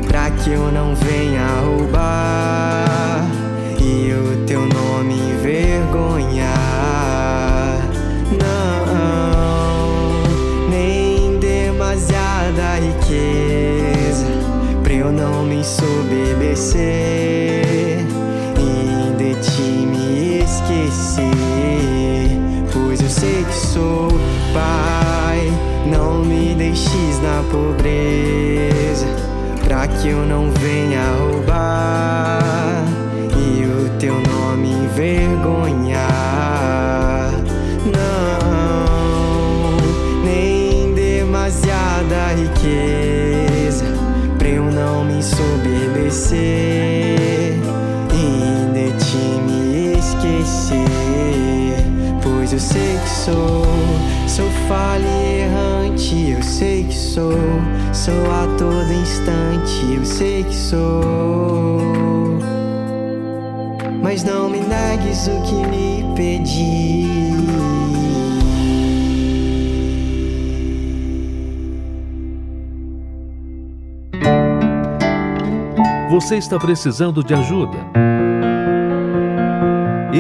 [0.06, 3.26] pra que eu não venha roubar
[3.80, 6.54] e o teu nome envergonhar.
[8.38, 8.86] Não,
[10.70, 14.26] nem demasiada riqueza
[14.82, 17.23] pra eu não me ensoberbecer
[24.54, 25.52] pai,
[25.84, 29.06] não me deixes na pobreza,
[29.64, 32.84] pra que eu não venha roubar
[33.36, 36.04] e o teu nome envergonhar.
[37.84, 39.76] Não,
[40.24, 43.84] nem demasiada riqueza
[44.38, 46.83] pra eu não me ensoberbecer
[52.64, 53.62] sei que sou,
[54.26, 56.30] sou falha e errante.
[56.30, 57.38] Eu sei que sou,
[57.92, 59.94] sou a todo instante.
[59.94, 61.78] Eu sei que sou.
[64.02, 67.04] Mas não me negues o que lhe pedi.
[76.10, 77.78] Você está precisando de ajuda?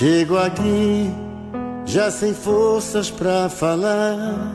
[0.00, 1.10] Chego aqui
[1.84, 4.54] já sem forças pra falar.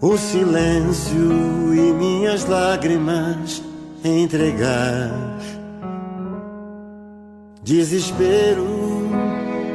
[0.00, 3.60] O silêncio e minhas lágrimas
[4.04, 5.10] entregar.
[7.64, 8.68] Desespero,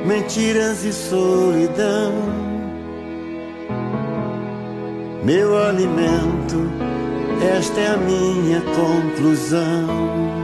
[0.08, 2.14] mentiras e solidão.
[5.22, 6.72] Meu alimento,
[7.58, 10.43] esta é a minha conclusão.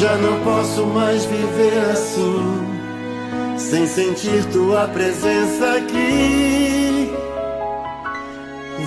[0.00, 7.12] Já não posso mais viver assim, sem sentir tua presença aqui.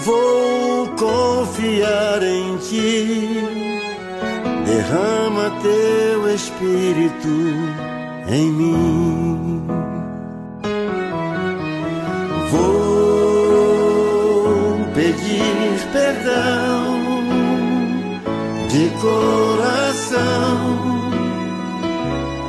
[0.04, 3.46] Vou confiar em ti,
[4.66, 7.30] derrama teu espírito
[8.28, 9.68] em mim.
[12.50, 13.84] Vou
[14.96, 17.04] pedir perdão
[18.68, 20.83] de coração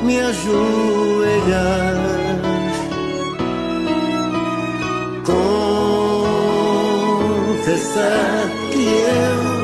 [0.05, 1.95] me ajoelhar,
[7.55, 9.55] confessar que eu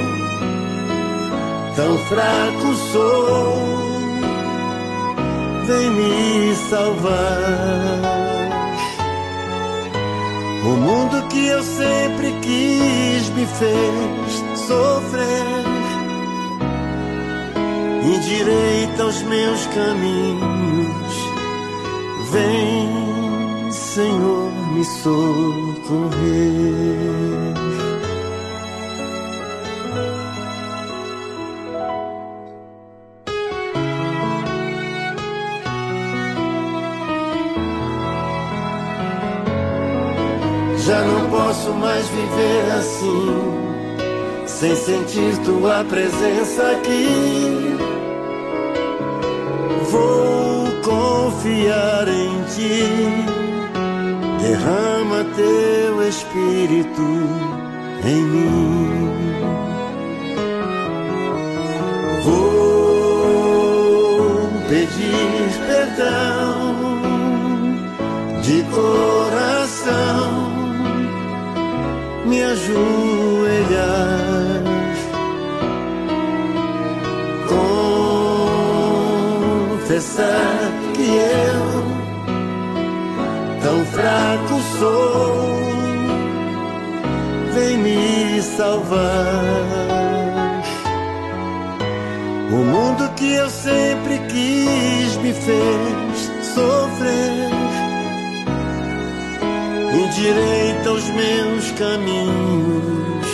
[1.77, 3.55] tão fraco sou,
[5.67, 8.21] vem me salvar.
[10.65, 15.80] O mundo que eu sempre quis me fez sofrer
[18.03, 21.15] endireita os meus caminhos.
[22.31, 26.11] Vem, Senhor, me socorrer.
[40.79, 43.61] Já não posso mais viver assim
[44.61, 47.80] sem sentir tua presença aqui.
[49.91, 52.85] Vou confiar em ti.
[54.41, 57.09] Derrama teu espírito
[58.05, 59.11] em mim.
[62.25, 62.51] Vou
[64.69, 66.81] pedir perdão
[68.43, 70.31] de coração,
[72.27, 73.70] me ajoelhar,
[80.11, 81.61] confessar que eu
[83.63, 85.61] tão fraco sou,
[87.55, 89.01] vem me salvar.
[92.51, 97.51] O mundo que eu sempre quis me fez sofrer.
[99.93, 103.27] Endireita os meus caminhos.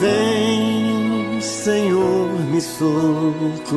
[0.00, 3.68] Vem, Senhor, me socorrer.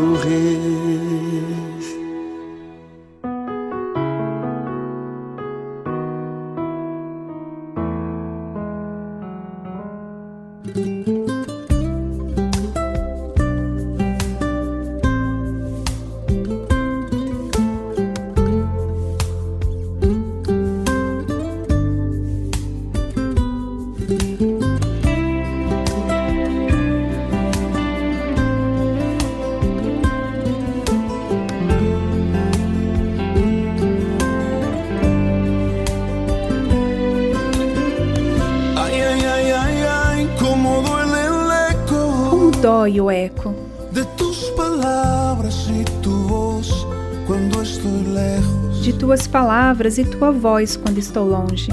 [49.72, 51.70] Palavras e tua voz quando estou longe.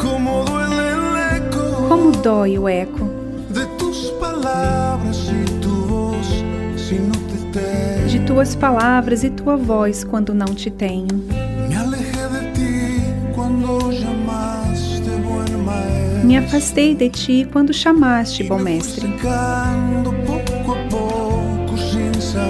[0.00, 3.18] Cómo duele el eco Como dói o eco
[3.50, 3.66] de
[8.20, 11.08] tuas palavras e tua voz quando não te tenho.
[16.24, 19.08] Me afastei de ti quando chamaste, bom mestre,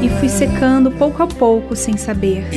[0.02, 2.48] e fui secando pouco a pouco sem saber.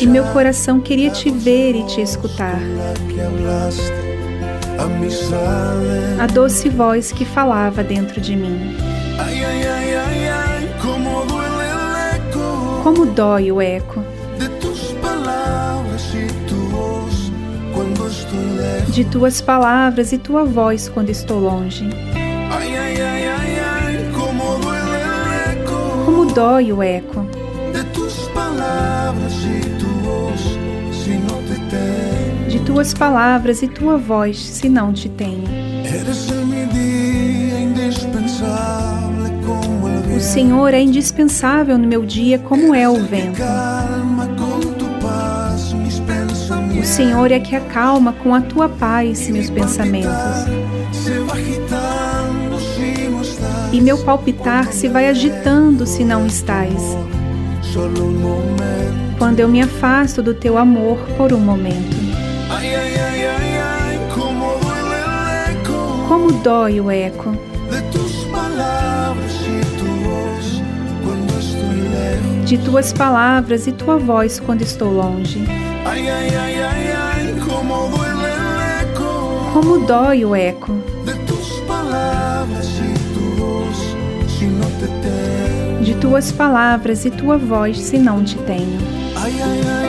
[0.00, 2.60] E meu coração queria te ver e te escutar.
[6.18, 8.76] A doce voz que falava dentro de mim.
[12.82, 14.02] Como dói o eco
[18.90, 21.88] de tuas palavras e tua voz quando estou longe.
[26.32, 27.26] Dói o eco
[32.48, 35.44] de tuas palavras e tua voz se não te tenho.
[40.16, 40.20] O.
[40.20, 43.40] Senhor é indispensável no meu dia, como é o vento.
[46.80, 46.84] O.
[46.84, 50.10] Senhor é que acalma com a tua paz meus pensamentos.
[53.72, 56.96] E meu palpitar se vai agitando se não estás.
[59.16, 61.96] Quando eu me afasto do teu amor por um momento.
[66.08, 67.32] Como dói o eco
[72.50, 75.46] de tuas palavras e tua voz quando estou longe.
[79.52, 80.89] Como dói o eco
[86.00, 88.78] tuas palavras e tua voz se não te tenho.
[89.22, 89.79] Ay, ay, ay,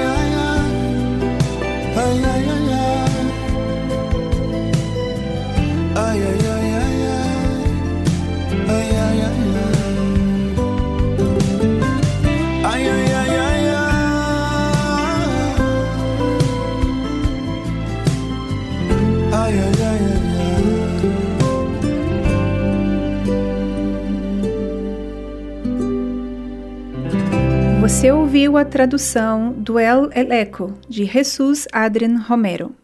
[28.02, 32.76] Você ouviu a tradução do El Eleco de Jesus Adrian Romero.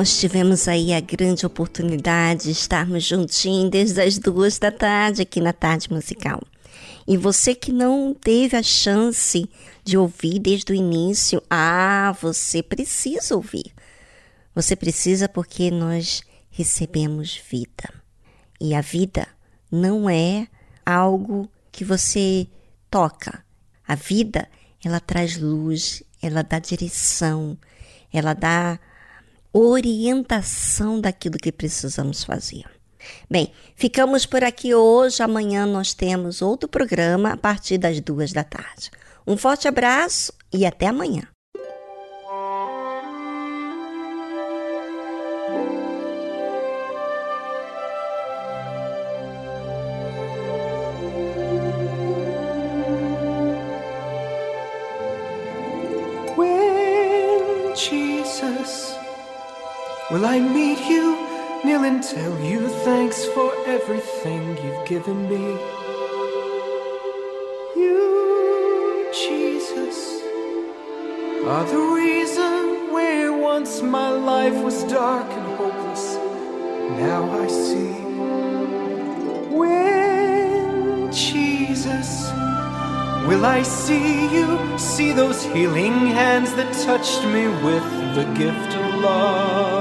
[0.00, 5.42] Nós tivemos aí a grande oportunidade de estarmos juntinhos desde as duas da tarde aqui
[5.42, 6.40] na Tarde Musical.
[7.06, 9.46] E você que não teve a chance
[9.84, 13.74] de ouvir desde o início, ah, você precisa ouvir.
[14.54, 17.92] Você precisa porque nós recebemos vida.
[18.58, 19.28] E a vida
[19.70, 20.48] não é
[20.86, 22.48] algo que você
[22.90, 23.44] toca.
[23.86, 24.48] A vida,
[24.82, 27.54] ela traz luz, ela dá direção,
[28.10, 28.80] ela dá
[29.52, 32.64] orientação daquilo que precisamos fazer.
[33.30, 35.22] Bem, ficamos por aqui hoje.
[35.22, 38.90] Amanhã nós temos outro programa a partir das duas da tarde.
[39.26, 41.22] Um forte abraço e até amanhã.
[60.40, 61.18] I meet you,
[61.64, 65.44] kneel and tell you thanks for everything you've given me?
[67.76, 70.22] You, Jesus,
[71.44, 76.16] are the reason where once my life was dark and hopeless.
[77.04, 77.92] Now I see.
[79.60, 82.30] When Jesus,
[83.28, 84.78] Will I see you?
[84.78, 87.86] See those healing hands that touched me with
[88.16, 89.79] the gift of love.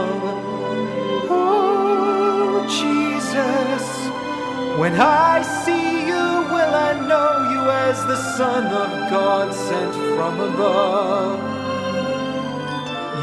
[4.80, 10.40] When I see you, will I know you as the Son of God sent from
[10.40, 11.38] above?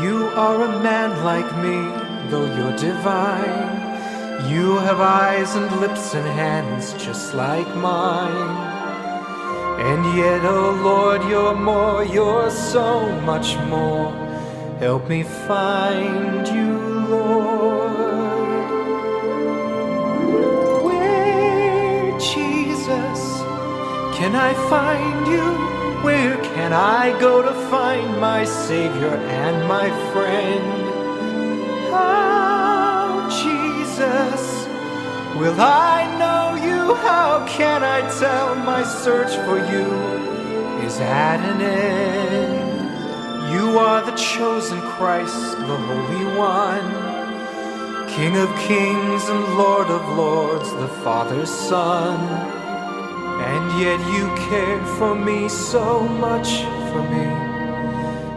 [0.03, 1.79] You are a man like me,
[2.31, 3.73] though you're divine.
[4.53, 8.53] You have eyes and lips and hands just like mine.
[9.91, 14.13] And yet, oh Lord, you're more, you're so much more.
[14.79, 16.73] Help me find you,
[17.09, 17.46] Lord.
[24.27, 25.47] Can I find you?
[26.03, 30.65] Where can I go to find my Savior and my friend?
[31.93, 34.67] How, Jesus,
[35.39, 36.97] will I know you?
[36.97, 39.87] How can I tell my search for you
[40.85, 43.53] is at an end?
[43.55, 46.89] You are the chosen Christ, the Holy One,
[48.09, 52.66] King of kings and Lord of lords, the Father's Son.
[53.79, 57.27] Yet you care for me so much for me.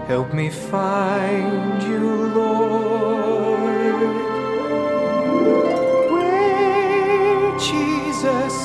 [0.06, 4.02] Help me find you, Lord.
[6.12, 8.56] Where, Jesus,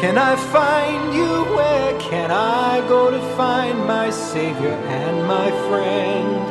[0.00, 1.32] can I find you?
[1.54, 6.44] Where can I go to find my Savior and my friend?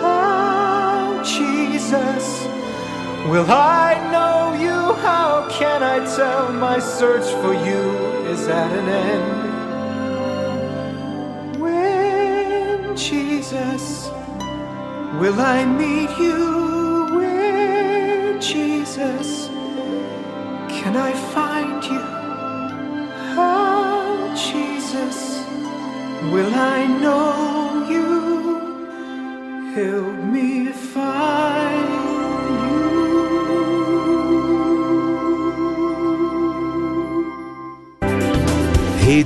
[0.00, 2.46] How, Jesus,
[3.32, 4.94] will I know you?
[5.02, 5.25] How
[5.58, 7.82] can I tell my search for you
[8.28, 9.46] is at an end?
[11.58, 14.10] When, Jesus,
[15.18, 17.06] will I meet you?
[17.16, 19.48] Where, Jesus,
[20.68, 22.04] can I find you?
[23.34, 25.40] How, Jesus,
[26.32, 27.45] will I know